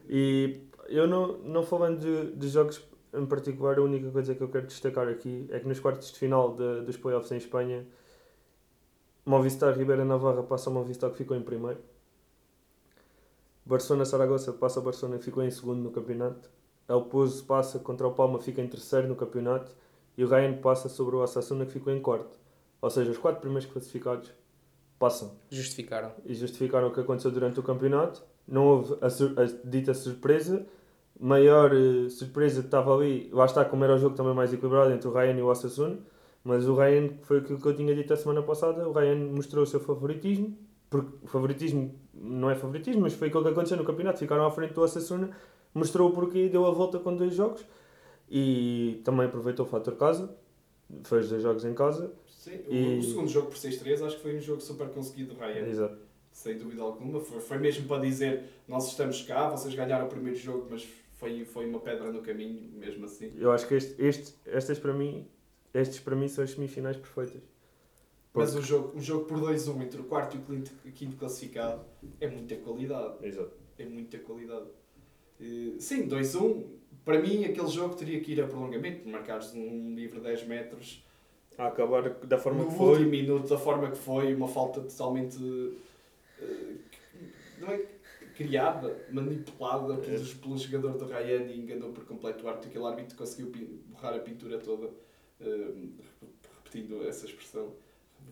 E 0.08 0.62
eu 0.88 1.08
não, 1.08 1.38
não 1.39 1.63
falando 1.63 2.00
de, 2.00 2.32
de 2.36 2.48
jogos 2.50 2.82
em 3.13 3.26
particular, 3.26 3.78
a 3.78 3.82
única 3.82 4.12
coisa 4.12 4.36
que 4.36 4.41
eu 4.41 4.50
quero 4.50 4.68
destacar 4.68 5.08
aqui 5.08 5.48
é 5.50 5.60
que 5.60 5.68
nos 5.68 5.80
quartos 5.80 6.12
de 6.12 6.20
final 6.20 6.54
de- 6.56 6.82
dos 6.82 6.98
playoffs 6.98 7.32
em 7.32 7.38
Espanha, 7.38 7.86
Movistar 9.26 9.76
Ribeira 9.78 10.04
Navarra 10.06 10.44
passa 10.44 10.70
ao 10.70 10.74
Movistar 10.74 11.10
que 11.12 11.18
ficou 11.18 11.36
em 11.36 11.41
primeiro. 11.41 11.80
Barcelona 13.65 14.06
Saragossa 14.06 14.54
passa 14.54 14.80
ao 14.80 14.84
Barcelona 14.86 15.18
que 15.18 15.26
ficou 15.26 15.44
em 15.44 15.50
segundo 15.50 15.82
no 15.82 15.91
campeonato. 15.91 16.50
El 16.88 17.02
Pozo 17.06 17.44
passa 17.46 17.80
contra 17.80 18.08
o 18.08 18.13
Palma 18.13 18.39
fica 18.39 18.62
em 18.62 18.68
terceiro 18.68 19.08
no 19.08 19.15
campeonato. 19.15 19.72
E 20.18 20.24
o 20.24 20.28
Ryan 20.28 20.58
passa 20.58 20.88
sobre 20.88 21.15
o 21.15 21.20
Osasuna 21.20 21.65
que 21.65 21.72
ficou 21.74 21.91
em 21.91 22.00
quarto. 22.02 22.38
Ou 22.82 22.89
seja, 22.89 23.10
os 23.12 23.18
quatro 23.18 23.41
primeiros 23.41 23.65
classificados 23.70 24.32
passam 25.00 25.36
Justificaram. 25.50 26.12
e 26.24 26.36
justificaram 26.36 26.88
o 26.89 26.94
que 26.94 27.00
aconteceu 27.00 27.32
durante 27.32 27.60
o 27.60 27.63
campeonato. 27.63 28.24
Não 28.48 28.66
houve 28.68 28.94
a, 29.02 29.08
a 29.08 29.46
dita 29.64 29.94
surpresa. 29.94 30.66
Maior 31.20 31.72
eh, 31.74 32.10
surpresa 32.10 32.60
estava 32.62 32.94
ali, 32.96 33.30
lá 33.32 33.46
está, 33.46 33.64
como 33.66 33.84
era 33.84 33.96
o 33.96 33.98
jogo 33.98 34.16
também 34.16 34.34
mais 34.34 34.54
equilibrado 34.54 34.92
entre 34.92 35.08
o 35.08 35.12
Ryan 35.14 35.38
e 35.38 35.42
o 35.42 35.48
Osasuna. 35.48 35.98
Mas 36.44 36.68
o 36.68 36.76
Ryan, 36.76 37.10
foi 37.24 37.40
aquilo 37.40 37.60
que 37.60 37.66
eu 37.68 37.76
tinha 37.76 37.96
dito 37.96 38.14
a 38.14 38.18
semana 38.18 38.44
passada, 38.44 38.88
o 38.88 38.92
Ryan 38.92 39.16
mostrou 39.32 39.64
o 39.64 39.68
seu 39.68 39.80
favoritismo. 39.80 40.56
Porque 40.90 41.10
o 41.24 41.28
favoritismo 41.28 41.96
não 42.14 42.50
é 42.50 42.56
favoritismo, 42.56 43.02
mas 43.02 43.14
foi 43.14 43.28
aquilo 43.30 43.44
que 43.44 43.50
aconteceu 43.50 43.76
no 43.78 43.84
campeonato. 43.84 44.20
Ficaram 44.20 44.46
à 44.46 44.52
frente 44.52 44.74
do 44.74 44.82
Osasuna, 44.82 45.32
mostrou 45.74 46.10
o 46.10 46.14
porquê, 46.14 46.48
deu 46.48 46.66
a 46.68 46.72
volta 46.72 47.00
com 47.00 47.16
dois 47.16 47.34
jogos. 47.34 47.66
E 48.30 49.02
também 49.04 49.26
aproveitou 49.26 49.66
o 49.66 49.70
fator 49.70 49.96
casa, 49.96 50.36
fez 51.04 51.30
dois 51.30 51.42
jogos 51.44 51.66
em 51.66 51.74
casa. 51.74 52.12
Sim, 52.28 52.60
o, 52.68 52.74
E- 52.74 53.00
o 53.00 53.04
segundo 53.04 53.28
jogo 53.28 53.48
por 53.48 53.58
6-3 53.58 54.02
acho 54.06 54.18
que 54.18 54.22
foi 54.22 54.38
um 54.38 54.42
jogo 54.42 54.62
super 54.62 54.88
conseguido 54.90 55.34
do 55.34 55.40
Ryan. 55.40 55.66
Exato. 55.68 55.98
Sem 56.36 56.58
dúvida 56.58 56.82
alguma. 56.82 57.21
Foi, 57.21 57.39
foi 57.39 57.58
mesmo 57.58 57.88
para 57.88 58.02
dizer: 58.02 58.43
nós 58.67 58.89
estamos 58.89 59.21
cá, 59.21 59.50
vocês 59.50 59.74
ganharam 59.74 60.06
o 60.06 60.10
primeiro 60.10 60.38
jogo, 60.38 60.67
mas 60.69 60.86
foi, 61.13 61.45
foi 61.45 61.65
uma 61.65 61.80
pedra 61.80 62.12
no 62.12 62.21
caminho, 62.21 62.69
mesmo 62.74 63.06
assim. 63.06 63.32
Eu 63.38 63.54
acho 63.54 63.65
que 63.65 63.74
este, 63.74 63.95
este, 63.98 64.36
estas 64.45 64.78
para 64.78 64.93
mim, 64.93 65.26
estes 65.74 66.02
para 66.02 66.13
mim 66.13 66.28
são 66.28 66.43
as 66.43 66.52
semifinais 66.52 66.98
perfeitas. 66.98 67.41
Mas 68.34 68.54
o 68.54 68.62
jogo, 68.62 68.98
o 68.98 69.02
jogo 69.02 69.24
por 69.24 69.39
2-1 69.39 69.82
entre 69.82 70.02
o 70.02 70.04
quarto 70.04 70.36
e 70.36 70.89
o 70.89 70.91
quinto, 70.91 71.15
classificado 71.15 71.86
é 72.19 72.28
muita 72.28 72.58
qualidade. 72.58 73.26
Exato. 73.26 73.54
É 73.80 73.86
muita 73.86 74.19
qualidade. 74.19 74.65
Eh, 75.39 75.76
Sim, 75.80 76.10
2-1. 76.10 76.65
Para 77.06 77.17
mim, 77.21 77.45
aquele 77.45 77.69
jogo 77.69 77.95
teria 77.95 78.19
que 78.19 78.34
ir 78.34 78.41
a 78.41 78.48
prolongamento, 78.48 79.08
marcares 79.08 79.54
um 79.54 79.95
livre 79.95 80.19
10 80.19 80.48
metros. 80.48 81.02
A 81.58 81.67
acabar 81.67 82.10
da 82.10 82.38
forma 82.38 82.65
no 82.65 82.67
que 82.67 82.74
último 82.74 82.95
foi. 82.98 83.06
minuto, 83.06 83.48
da 83.48 83.58
forma 83.58 83.89
que 83.89 83.98
foi, 83.98 84.36
uma 84.36 84.50
falta 84.50 84.82
totalmente. 84.82 85.38
Criada, 88.36 88.95
manipulada 89.12 89.93
É. 89.93 89.98
pelos, 89.98 90.34
pelo 90.34 90.58
jogador 90.58 90.98
do 90.98 91.06
Ryan 91.06 91.43
e 91.48 91.60
enganou 91.60 91.91
por 91.91 92.06
completo 92.06 92.45
o 92.45 92.48
árbitro. 92.50 92.69
Aquele 92.69 92.86
árbitro 92.86 93.17
conseguiu 93.17 93.52
borrar 93.88 94.13
a 94.13 94.19
pintura 94.19 94.58
toda, 94.60 94.89
eh, 95.39 95.71
repetindo 96.63 97.08
essa 97.08 97.26
expressão, 97.26 97.74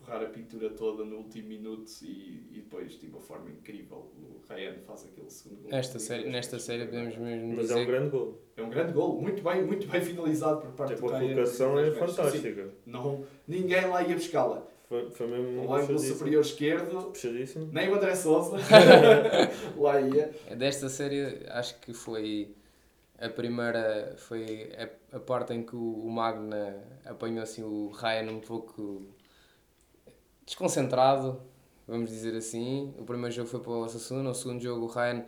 borrar 0.00 0.22
a 0.22 0.26
pintura 0.26 0.70
toda 0.70 1.04
no 1.04 1.16
último 1.18 1.48
minuto 1.48 1.90
e, 2.02 2.48
e 2.50 2.60
depois, 2.64 2.98
de 2.98 3.06
uma 3.06 3.20
forma 3.20 3.48
incrível, 3.50 4.10
o 4.16 4.40
Ryan 4.52 4.74
faz 4.86 5.04
aquele 5.06 5.30
segundo 5.30 5.62
gol. 5.62 5.70
Nesta 5.70 5.98
série, 5.98 6.28
nesta 6.28 6.58
série 6.58 6.84
podemos 6.86 7.16
mesmo 7.16 7.48
Mas 7.56 7.58
dizer 7.68 7.78
é 7.78 7.82
um 7.82 7.86
grande 7.86 8.10
gol. 8.10 8.40
É 8.56 8.62
um 8.62 8.70
grande 8.70 8.92
gol, 8.92 9.20
muito 9.22 9.42
bem, 9.42 9.64
muito 9.64 9.86
bem 9.88 10.00
finalizado 10.00 10.60
por 10.62 10.72
parte 10.72 10.94
Tipo, 10.94 11.08
do 11.08 11.14
a 11.14 11.18
Ryan. 11.18 11.34
colocação 11.34 11.78
é 11.78 11.90
Sim, 11.90 11.98
fantástica. 11.98 12.70
Não, 12.86 13.24
ninguém 13.46 13.86
lá 13.86 14.02
ia 14.02 14.14
buscá-la. 14.14 14.66
Foi, 14.88 15.10
foi 15.10 15.26
mesmo 15.26 15.68
Lá 15.68 15.82
no 15.82 15.98
superior 15.98 16.42
esquerdo, 16.42 17.10
Puxadíssimo. 17.10 17.68
nem 17.72 17.88
o 17.88 17.94
André 17.94 18.14
Souza 18.14 18.56
lá 19.76 20.00
ia. 20.00 20.30
Desta 20.56 20.88
série 20.88 21.46
acho 21.48 21.78
que 21.80 21.94
foi 21.94 22.54
a 23.18 23.28
primeira, 23.28 24.14
foi 24.18 24.70
a, 24.76 25.16
a 25.16 25.20
parte 25.20 25.54
em 25.54 25.62
que 25.62 25.74
o, 25.74 26.04
o 26.04 26.10
Magna 26.10 26.76
apanhou 27.04 27.42
assim 27.42 27.62
o 27.62 27.90
Ryan 27.90 28.30
um 28.32 28.40
pouco 28.40 29.02
desconcentrado, 30.44 31.40
vamos 31.88 32.10
dizer 32.10 32.36
assim. 32.36 32.94
O 32.98 33.04
primeiro 33.04 33.34
jogo 33.34 33.48
foi 33.48 33.60
para 33.60 33.70
o 33.72 33.80
Osasuna, 33.84 34.30
o 34.30 34.34
segundo 34.34 34.62
jogo 34.62 34.84
o 34.84 34.88
Ryan 34.88 35.24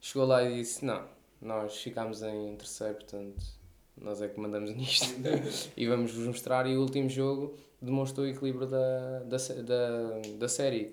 chegou 0.00 0.26
lá 0.26 0.42
e 0.42 0.56
disse 0.56 0.84
não, 0.84 1.04
nós 1.40 1.76
ficámos 1.76 2.22
em 2.22 2.56
terceiro, 2.56 2.94
portanto 2.94 3.58
nós 3.96 4.22
é 4.22 4.28
que 4.28 4.38
mandamos 4.38 4.74
nisto 4.74 5.06
e 5.76 5.86
vamos 5.86 6.12
vos 6.12 6.26
mostrar. 6.26 6.66
E 6.66 6.76
o 6.76 6.80
último 6.80 7.08
jogo 7.08 7.54
demonstrou 7.80 8.26
o 8.26 8.28
equilíbrio 8.28 8.66
da, 8.66 9.20
da, 9.20 9.36
da, 9.62 10.20
da 10.38 10.48
série. 10.48 10.92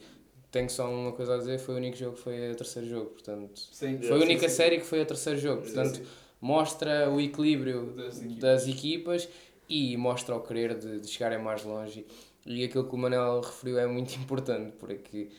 Tenho 0.51 0.69
só 0.69 0.89
uma 0.89 1.11
coisa 1.11 1.35
a 1.35 1.37
dizer, 1.37 1.59
foi 1.59 1.75
o 1.75 1.77
único 1.77 1.97
jogo 1.97 2.15
que 2.15 2.21
foi 2.21 2.51
o 2.51 2.55
terceiro 2.55 2.87
jogo, 2.87 3.09
portanto... 3.11 3.59
Sim, 3.71 3.97
Foi 3.99 4.17
a 4.17 4.19
sim, 4.19 4.23
única 4.23 4.47
sim. 4.49 4.55
série 4.55 4.77
que 4.79 4.85
foi 4.85 5.01
a 5.01 5.05
terceiro 5.05 5.39
jogo, 5.39 5.61
portanto 5.63 6.01
mostra 6.41 7.09
o 7.09 7.19
equilíbrio 7.19 7.93
Das 7.95 8.21
equipas. 8.21 8.37
das 8.39 8.67
equipas 8.67 9.29
e 9.67 9.97
mostra 9.97 10.35
o 10.35 10.41
querer 10.41 10.77
de, 10.77 10.99
de 10.99 11.07
chegarem 11.07 11.39
mais 11.39 11.63
longe. 11.63 12.05
E 12.45 12.63
aquilo 12.63 12.87
que 12.87 12.93
o 12.93 12.97
Manel 12.97 13.41
referiu 13.41 13.79
é 13.79 13.87
muito 13.87 14.13
importante, 14.19 14.71
porque 14.79 15.29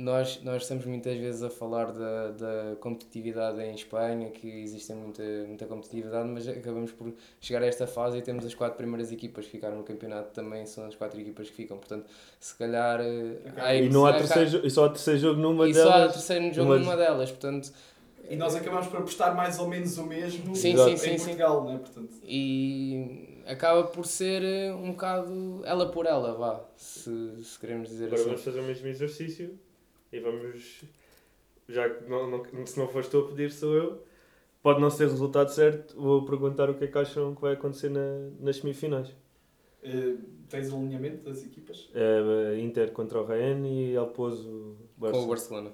nós, 0.00 0.40
nós 0.42 0.62
estamos 0.62 0.84
muitas 0.86 1.16
vezes 1.18 1.42
a 1.42 1.50
falar 1.50 1.92
da, 1.92 2.28
da 2.30 2.76
competitividade 2.80 3.60
em 3.62 3.74
Espanha, 3.74 4.30
que 4.30 4.48
existe 4.48 4.92
muita, 4.94 5.22
muita 5.46 5.66
competitividade, 5.66 6.28
mas 6.28 6.48
acabamos 6.48 6.92
por 6.92 7.12
chegar 7.40 7.62
a 7.62 7.66
esta 7.66 7.86
fase 7.86 8.18
e 8.18 8.22
temos 8.22 8.44
as 8.44 8.54
quatro 8.54 8.76
primeiras 8.76 9.12
equipas 9.12 9.44
que 9.46 9.52
ficaram 9.52 9.76
no 9.76 9.84
campeonato, 9.84 10.30
também 10.32 10.66
são 10.66 10.86
as 10.86 10.94
quatro 10.94 11.20
equipas 11.20 11.48
que 11.50 11.56
ficam. 11.56 11.76
Portanto, 11.78 12.06
se 12.38 12.54
calhar. 12.56 13.00
eh, 13.00 13.36
há 13.56 13.74
E, 13.74 13.88
não 13.88 14.06
há 14.06 14.12
terceiro, 14.14 14.66
e 14.66 14.70
só 14.70 14.86
há 14.86 14.88
terceiro 14.88 15.20
jogo 15.20 15.40
numa 15.40 15.68
e 15.68 15.74
só 15.74 15.88
há 15.90 15.98
delas. 15.98 16.12
terceiro 16.14 16.54
jogo 16.54 16.70
numa- 16.70 16.78
numa 16.80 16.96
delas, 16.96 17.30
portanto. 17.30 17.72
E 18.28 18.36
nós 18.36 18.54
acabamos 18.54 18.86
por 18.86 18.98
apostar 18.98 19.34
mais 19.34 19.58
ou 19.58 19.66
menos 19.66 19.98
o 19.98 20.04
mesmo 20.06 20.54
Sim, 20.54 20.76
sim, 20.76 20.96
sim, 20.96 21.18
sim. 21.18 21.24
Portugal, 21.24 21.64
não 21.64 21.74
é? 21.74 21.78
Portanto, 21.78 22.10
E 22.22 23.42
acaba 23.46 23.82
por 23.84 24.06
ser 24.06 24.42
eh, 24.42 24.72
um 24.72 24.92
bocado 24.92 25.62
ela 25.64 25.90
por 25.90 26.06
ela, 26.06 26.34
vá, 26.34 26.60
se, 26.76 27.10
se 27.42 27.58
queremos 27.58 27.88
dizer 27.88 28.04
Agora 28.06 28.20
assim. 28.20 28.28
vamos 28.30 28.44
fazer 28.44 28.60
o 28.60 28.62
mesmo 28.64 28.86
exercício 28.86 29.58
e 30.12 30.20
vamos. 30.20 30.84
Já 31.68 31.88
que 31.88 32.08
não, 32.08 32.28
não, 32.28 32.66
se 32.66 32.78
não 32.78 32.88
foste 32.88 33.10
tu 33.10 33.18
a 33.20 33.28
pedir, 33.28 33.50
sou 33.50 33.74
eu. 33.74 34.02
Pode 34.62 34.80
não 34.80 34.90
ser 34.90 35.04
o 35.06 35.10
resultado 35.10 35.48
certo, 35.50 35.96
vou 35.98 36.24
perguntar 36.26 36.68
o 36.68 36.74
que 36.74 36.84
é 36.84 36.86
que 36.86 36.98
acham 36.98 37.34
que 37.34 37.40
vai 37.40 37.54
acontecer 37.54 37.88
na, 37.88 38.00
nas 38.40 38.56
semifinais. 38.56 39.08
eh, 39.82 40.16
tens 40.50 40.70
o 40.70 40.76
alinhamento 40.76 41.24
das 41.24 41.42
equipas? 41.42 41.88
É, 41.94 42.58
Inter 42.60 42.90
contra 42.92 43.20
o 43.22 43.24
Ryan 43.24 43.66
e 43.66 43.94
El 43.94 44.08
Pozo 44.08 44.76
Com 44.98 45.06
o 45.22 45.26
Barcelona. 45.26 45.70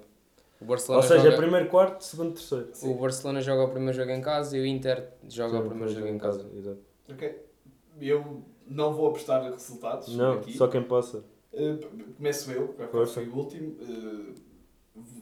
O 0.59 0.63
Ou 0.63 0.67
Barcelona 0.67 1.03
seja, 1.03 1.23
joga... 1.25 1.37
primeiro 1.37 1.67
quarto, 1.69 2.01
segundo 2.01 2.33
terceiro. 2.33 2.69
O 2.83 2.95
Barcelona 2.95 3.41
joga 3.41 3.63
o 3.65 3.69
primeiro 3.69 3.93
jogo 3.97 4.11
em 4.11 4.21
casa 4.21 4.55
e 4.57 4.61
o 4.61 4.65
Inter 4.65 5.09
joga 5.27 5.57
o 5.59 5.61
Sim, 5.63 5.67
primeiro 5.67 5.93
jogo 5.93 6.07
em 6.07 6.17
casa. 6.17 6.49
Exato. 6.55 6.79
Ok. 7.11 7.41
Eu 7.99 8.43
não 8.67 8.93
vou 8.93 9.07
apostar 9.09 9.43
resultados 9.51 10.15
Não, 10.15 10.33
aqui. 10.35 10.53
só 10.55 10.67
quem 10.69 10.81
possa. 10.83 11.25
Uh, 11.53 12.13
começo 12.15 12.51
eu, 12.51 12.69
que 12.69 12.87
Força. 12.87 13.13
foi 13.15 13.27
o 13.27 13.35
último. 13.35 13.69
Uh, 13.81 14.33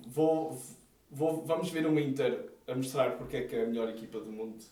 vou, 0.08 0.58
vou, 1.12 1.46
vamos 1.46 1.70
ver 1.70 1.86
um 1.88 2.00
Inter 2.00 2.50
a 2.68 2.76
mostrar 2.76 3.18
porque 3.18 3.38
é 3.38 3.44
que 3.44 3.56
é 3.56 3.64
a 3.64 3.68
melhor 3.68 3.90
equipa 3.90 4.20
do 4.20 4.32
mundo. 4.32 4.64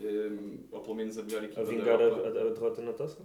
Um, 0.00 0.58
ou 0.72 0.80
pelo 0.80 0.94
menos 0.94 1.18
a 1.18 1.22
melhor 1.22 1.44
equipa 1.44 1.60
A 1.60 1.64
da 1.64 1.70
vingar 1.70 2.00
a, 2.00 2.02
Europa. 2.04 2.28
a- 2.28 2.52
derrota 2.54 2.82
na 2.82 2.92
taça? 2.92 3.18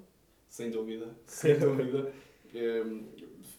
Sem 0.49 0.69
dúvida, 0.71 1.07
sem 1.25 1.57
dúvida. 1.57 2.11
Um, 2.53 3.03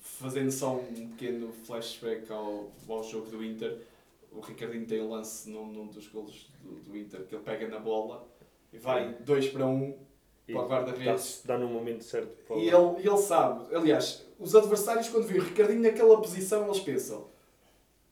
fazendo 0.01 0.51
só 0.51 0.77
um 0.77 1.09
pequeno 1.11 1.53
flashback 1.65 2.31
ao, 2.31 2.71
ao 2.89 3.05
jogo 3.05 3.31
do 3.31 3.43
Inter, 3.45 3.79
o 4.33 4.41
Ricardinho 4.41 4.87
tem 4.87 5.01
um 5.01 5.11
lance 5.11 5.49
num, 5.49 5.67
num 5.67 5.87
dos 5.87 6.09
golos 6.09 6.51
do, 6.63 6.91
do 6.91 6.97
Inter 6.97 7.23
que 7.25 7.35
ele 7.35 7.45
pega 7.45 7.69
na 7.69 7.79
bola 7.79 8.27
e 8.73 8.79
vai 8.79 9.15
2 9.15 9.49
para 9.49 9.67
1 9.67 9.71
um, 9.75 9.99
para 10.47 10.63
o 10.63 10.69
guarda-redes. 10.69 11.43
dá, 11.45 11.55
dá 11.55 11.61
no 11.61 11.69
momento 11.69 12.05
certo 12.05 12.29
para 12.47 12.57
o 12.57 12.61
E 12.61 12.69
ele, 12.69 13.09
ele 13.09 13.17
sabe, 13.19 13.75
aliás, 13.75 14.25
os 14.39 14.55
adversários 14.55 15.09
quando 15.09 15.27
veem 15.27 15.41
o 15.41 15.45
Ricardinho 15.45 15.83
naquela 15.83 16.17
posição, 16.21 16.65
eles 16.65 16.81
pensam 16.81 17.27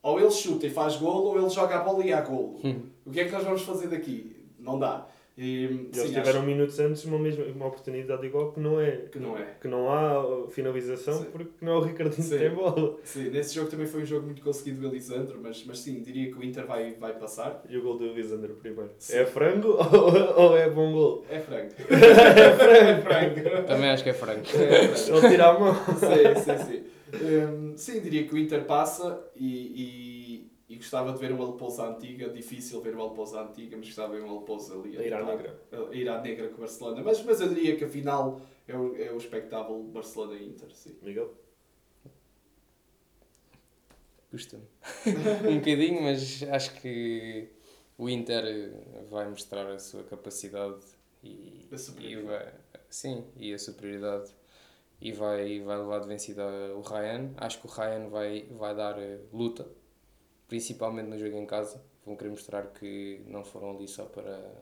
ou 0.05 0.21
ele 0.21 0.31
chuta 0.31 0.67
e 0.67 0.71
faz 0.71 0.97
golo, 0.97 1.31
ou 1.31 1.39
ele 1.39 1.49
joga 1.49 1.77
a 1.77 1.79
bola 1.83 2.05
e 2.05 2.13
há 2.13 2.21
golo. 2.21 2.61
Hum. 2.63 2.83
O 3.07 3.11
que 3.11 3.21
é 3.21 3.25
que 3.25 3.33
nós 3.33 3.43
vamos 3.43 3.63
fazer 3.63 3.89
daqui? 3.89 4.37
Não 4.59 4.79
dá. 4.79 5.07
E, 5.37 5.65
Eles 5.93 5.97
sim, 5.97 6.07
tiveram 6.09 6.39
acho 6.39 6.43
minutos 6.43 6.79
antes 6.79 7.05
uma, 7.05 7.19
mesma, 7.19 7.45
uma 7.47 7.67
oportunidade 7.67 8.25
igual 8.25 8.53
que 8.53 8.61
não 8.61 8.81
é. 8.81 8.93
que 9.11 9.19
não 9.19 9.37
é. 9.37 9.47
Que 9.61 9.67
não 9.67 9.93
há 9.93 10.49
finalização 10.51 11.19
Sim. 11.19 11.27
porque 11.33 11.51
não 11.61 11.73
é 11.73 11.77
o 11.77 11.81
Ricardinho 11.81 12.23
Sim. 12.23 12.31
que 12.31 12.39
tem 12.39 12.51
bola. 12.51 12.97
Sim, 13.03 13.31
nesse 13.31 13.53
jogo 13.57 13.69
também 13.69 13.87
foi 13.87 14.03
um 14.03 14.07
jogo 14.07 14.27
muito 14.27 14.41
conseguido 14.43 14.81
do 14.81 14.87
Elisandro, 14.87 15.41
mas, 15.43 15.65
mas 15.67 15.81
sim, 15.81 16.01
diria 16.03 16.31
que 16.31 16.39
o 16.39 16.45
Inter 16.45 16.65
vai, 16.67 16.95
vai 16.95 17.15
passar. 17.15 17.65
E 17.69 17.77
o 17.77 17.83
gol 17.83 17.99
do 17.99 18.13
Lisandro 18.13 18.55
primeiro. 18.55 18.93
Sim. 18.97 19.17
É 19.17 19.27
frango 19.27 19.71
ou, 19.75 20.41
ou 20.41 20.57
é 20.57 20.71
bom 20.71 20.93
gol? 20.93 21.27
É 21.29 21.41
frango. 21.41 21.73
é 21.91 23.01
frango. 23.01 23.67
Também 23.67 23.91
acho 23.91 24.05
que 24.05 24.11
é 24.11 24.15
franco. 24.15 24.47
É, 24.55 24.85
Ele 24.85 25.29
tira 25.29 25.47
a 25.49 25.59
mão. 25.59 25.75
sim, 25.75 26.43
sim, 26.45 26.65
sim. 26.65 26.85
Hum, 27.15 27.75
sim, 27.77 28.01
diria 28.01 28.25
que 28.25 28.35
o 28.35 28.39
Inter 28.39 28.65
passa 28.65 29.25
e, 29.37 29.47
e, 29.47 30.14
e 30.69 30.77
gostava 30.77 31.13
de 31.13 31.19
ver 31.19 31.33
uma 31.33 31.47
Leposa 31.47 31.87
antiga. 31.89 32.29
Difícil 32.31 32.81
ver 32.81 32.95
uma 32.95 33.09
Leposa 33.09 33.43
antiga, 33.43 33.77
mas 33.77 33.87
gostava 33.87 34.15
de 34.15 34.21
ver 34.21 34.27
uma 34.27 34.41
Leposa 34.41 34.75
ali. 34.75 34.97
A 34.97 35.03
ir 35.03 35.15
à 35.15 35.25
negra. 35.25 35.61
a 35.73 35.95
ir 35.95 36.09
à 36.09 36.21
negra 36.21 36.49
com 36.49 36.57
o 36.57 36.59
Barcelona. 36.61 37.03
Mas, 37.03 37.23
mas 37.23 37.41
eu 37.41 37.49
diria 37.49 37.77
que 37.77 37.85
a 37.85 37.89
final 37.89 38.41
é 38.67 38.77
o, 38.77 38.97
é 38.97 39.13
o 39.13 39.17
espectáculo 39.17 39.85
Barcelona 39.85 40.35
e 40.35 40.49
Inter. 40.49 40.71
Sim. 40.75 40.97
Miguel? 41.03 41.35
Custa-me. 44.31 44.65
um 45.49 45.59
bocadinho, 45.59 46.03
mas 46.03 46.43
acho 46.43 46.75
que 46.81 47.49
o 47.97 48.09
Inter 48.09 48.73
vai 49.09 49.29
mostrar 49.29 49.67
a 49.71 49.79
sua 49.79 50.03
capacidade 50.03 50.83
e, 51.23 51.69
A 51.71 51.77
e 51.77 51.79
superioridade. 51.79 52.27
vai, 52.27 52.53
sim, 52.91 53.25
e 53.37 53.55
a 53.55 53.59
superioridade 53.59 54.31
e 55.01 55.13
vai, 55.13 55.61
vai 55.61 55.79
levar 55.79 56.01
de 56.01 56.09
vencida 56.09 56.43
o 56.75 56.81
Ryan. 56.81 57.31
Acho 57.37 57.61
que 57.61 57.67
o 57.67 57.71
Ryan 57.71 58.09
vai, 58.09 58.47
vai 58.51 58.75
dar 58.75 58.99
eh, 58.99 59.21
luta, 59.33 59.69
principalmente 60.49 61.09
no 61.09 61.19
jogo 61.19 61.37
em 61.37 61.47
casa. 61.47 61.83
Vão 62.05 62.17
querer 62.17 62.31
mostrar 62.31 62.67
que 62.69 63.23
não 63.27 63.45
foram 63.45 63.71
ali 63.71 63.89
só 63.89 64.05
para, 64.05 64.53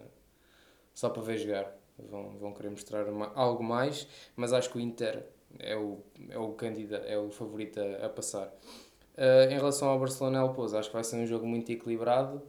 só 0.94 1.10
para 1.10 1.22
ver 1.22 1.38
jogar. 1.38 1.76
Vão, 1.98 2.38
vão 2.38 2.52
querer 2.54 2.70
mostrar 2.70 3.04
ma- 3.12 3.32
algo 3.34 3.62
mais, 3.62 4.06
mas 4.36 4.52
acho 4.52 4.70
que 4.70 4.78
o 4.78 4.80
Inter 4.80 5.24
é 5.58 5.76
o, 5.76 6.00
é 6.30 6.38
o 6.38 6.52
candidato, 6.52 7.06
é 7.06 7.18
o 7.18 7.30
favorito 7.30 7.80
a, 7.80 8.06
a 8.06 8.08
passar. 8.08 8.48
Uh, 9.16 9.50
em 9.50 9.54
relação 9.54 9.88
ao 9.88 9.98
Barcelona 9.98 10.40
Alpos, 10.40 10.74
acho 10.74 10.88
que 10.88 10.94
vai 10.94 11.04
ser 11.04 11.16
um 11.16 11.26
jogo 11.26 11.46
muito 11.46 11.70
equilibrado. 11.70 12.42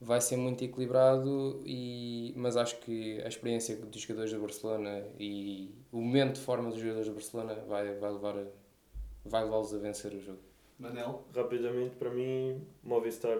Vai 0.00 0.20
ser 0.20 0.36
muito 0.36 0.64
equilibrado, 0.64 1.62
e, 1.64 2.34
mas 2.36 2.56
acho 2.56 2.78
que 2.80 3.22
a 3.22 3.28
experiência 3.28 3.76
dos 3.76 4.00
jogadores 4.02 4.32
do 4.32 4.40
Barcelona 4.40 5.06
e 5.18 5.72
o 5.92 6.00
momento 6.00 6.34
de 6.34 6.40
forma 6.40 6.70
dos 6.70 6.80
jogadores 6.80 7.08
do 7.08 7.14
Barcelona 7.14 7.54
vai, 7.68 7.94
vai 7.94 8.10
levar 8.12 8.34
vai 9.24 9.44
levá-los 9.44 9.72
a 9.74 9.78
vencer 9.78 10.12
o 10.12 10.20
jogo. 10.20 10.51
Manel? 10.82 11.24
Rapidamente, 11.34 11.94
para 11.94 12.10
mim, 12.10 12.66
Movistar 12.82 13.38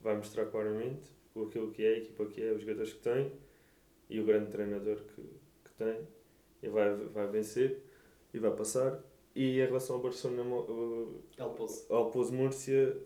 vai 0.00 0.16
mostrar 0.16 0.46
claramente 0.46 1.10
aquilo 1.36 1.70
que 1.70 1.84
é, 1.84 1.94
a 1.94 1.98
equipa 1.98 2.24
que 2.26 2.42
é, 2.42 2.52
os 2.52 2.60
jogadores 2.60 2.92
que 2.92 3.00
tem 3.00 3.32
e 4.08 4.20
o 4.20 4.24
grande 4.24 4.50
treinador 4.50 4.96
que, 4.96 5.22
que 5.64 5.72
tem. 5.76 5.98
E 6.62 6.68
vai, 6.68 6.94
vai 6.94 7.26
vencer 7.26 7.82
e 8.32 8.38
vai 8.38 8.52
passar. 8.52 9.00
E 9.34 9.60
em 9.60 9.66
relação 9.66 9.96
ao 9.96 10.02
Barcelona, 10.02 10.42
uh, 10.42 11.22
El 11.36 11.50
Pozo. 11.50 11.92
ao 11.92 12.10
Pouso 12.10 12.32
Múrcia, 12.32 12.96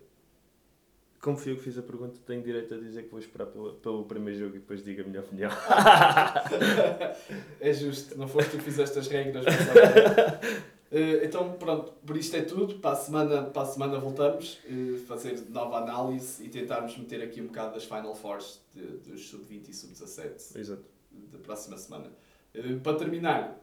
como 1.21 1.37
fui 1.37 1.51
eu 1.51 1.55
que 1.55 1.63
fiz 1.63 1.77
a 1.77 1.83
pergunta, 1.83 2.19
tenho 2.25 2.41
direito 2.41 2.73
a 2.73 2.77
dizer 2.77 3.03
que 3.03 3.09
vou 3.09 3.19
esperar 3.19 3.45
pelo, 3.45 3.73
pelo 3.75 4.05
primeiro 4.05 4.39
jogo 4.39 4.55
e 4.55 4.59
depois 4.59 4.83
digo 4.83 5.01
a 5.01 5.05
minha 5.05 5.21
opinião. 5.21 5.51
é 7.61 7.73
justo, 7.73 8.17
não 8.17 8.27
foste 8.27 8.51
tu 8.51 8.57
que 8.57 8.63
fizeste 8.63 8.99
as 8.99 9.07
regras. 9.07 9.45
Eh, 10.95 11.21
então, 11.25 11.53
pronto, 11.53 11.91
por 12.05 12.15
isto 12.15 12.35
é 12.37 12.41
tudo. 12.43 12.75
Para 12.75 12.91
a 12.91 12.95
semana, 12.95 13.41
para 13.43 13.63
a 13.63 13.65
semana 13.65 13.97
voltamos 13.99 14.59
eh, 14.69 14.99
fazer 15.07 15.41
nova 15.49 15.77
análise 15.77 16.43
e 16.45 16.49
tentarmos 16.49 16.95
meter 16.97 17.23
aqui 17.23 17.41
um 17.41 17.47
bocado 17.47 17.73
das 17.73 17.83
Final 17.85 18.13
Fours 18.13 18.61
de- 18.75 18.97
dos 19.11 19.27
Sub-20 19.27 19.69
e 19.69 19.73
Sub-17 19.73 20.55
Exato. 20.59 20.83
da 21.31 21.39
próxima 21.39 21.77
semana. 21.77 22.11
Eh, 22.53 22.75
para 22.83 22.95
terminar, 22.97 23.59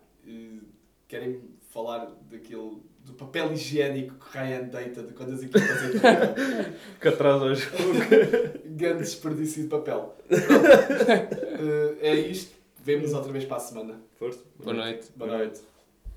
querem 1.06 1.40
falar 1.68 2.10
daquele, 2.28 2.78
do 3.04 3.12
papel 3.16 3.52
higiênico 3.52 4.14
que 4.16 4.36
Ryan 4.36 4.62
deita 4.64 5.02
de 5.04 5.12
quando 5.12 5.32
as 5.34 5.42
equipas 5.42 5.62
entram? 5.62 6.10
Que 7.00 7.08
atrasa 7.08 7.44
o 7.44 7.54
jogo. 7.54 7.78
Grande 8.76 9.02
desperdício 9.04 9.62
de 9.62 9.68
papel. 9.68 10.16
É 12.00 12.14
isto. 12.14 12.56
Vemo-nos 12.82 13.12
outra 13.12 13.30
vez 13.30 13.44
para 13.44 13.58
a 13.58 13.60
semana. 13.60 14.00
Força. 14.18 14.40
Boa 14.58 14.74
noite. 14.74 15.08
Boa 15.14 15.36
noite. 15.38 15.60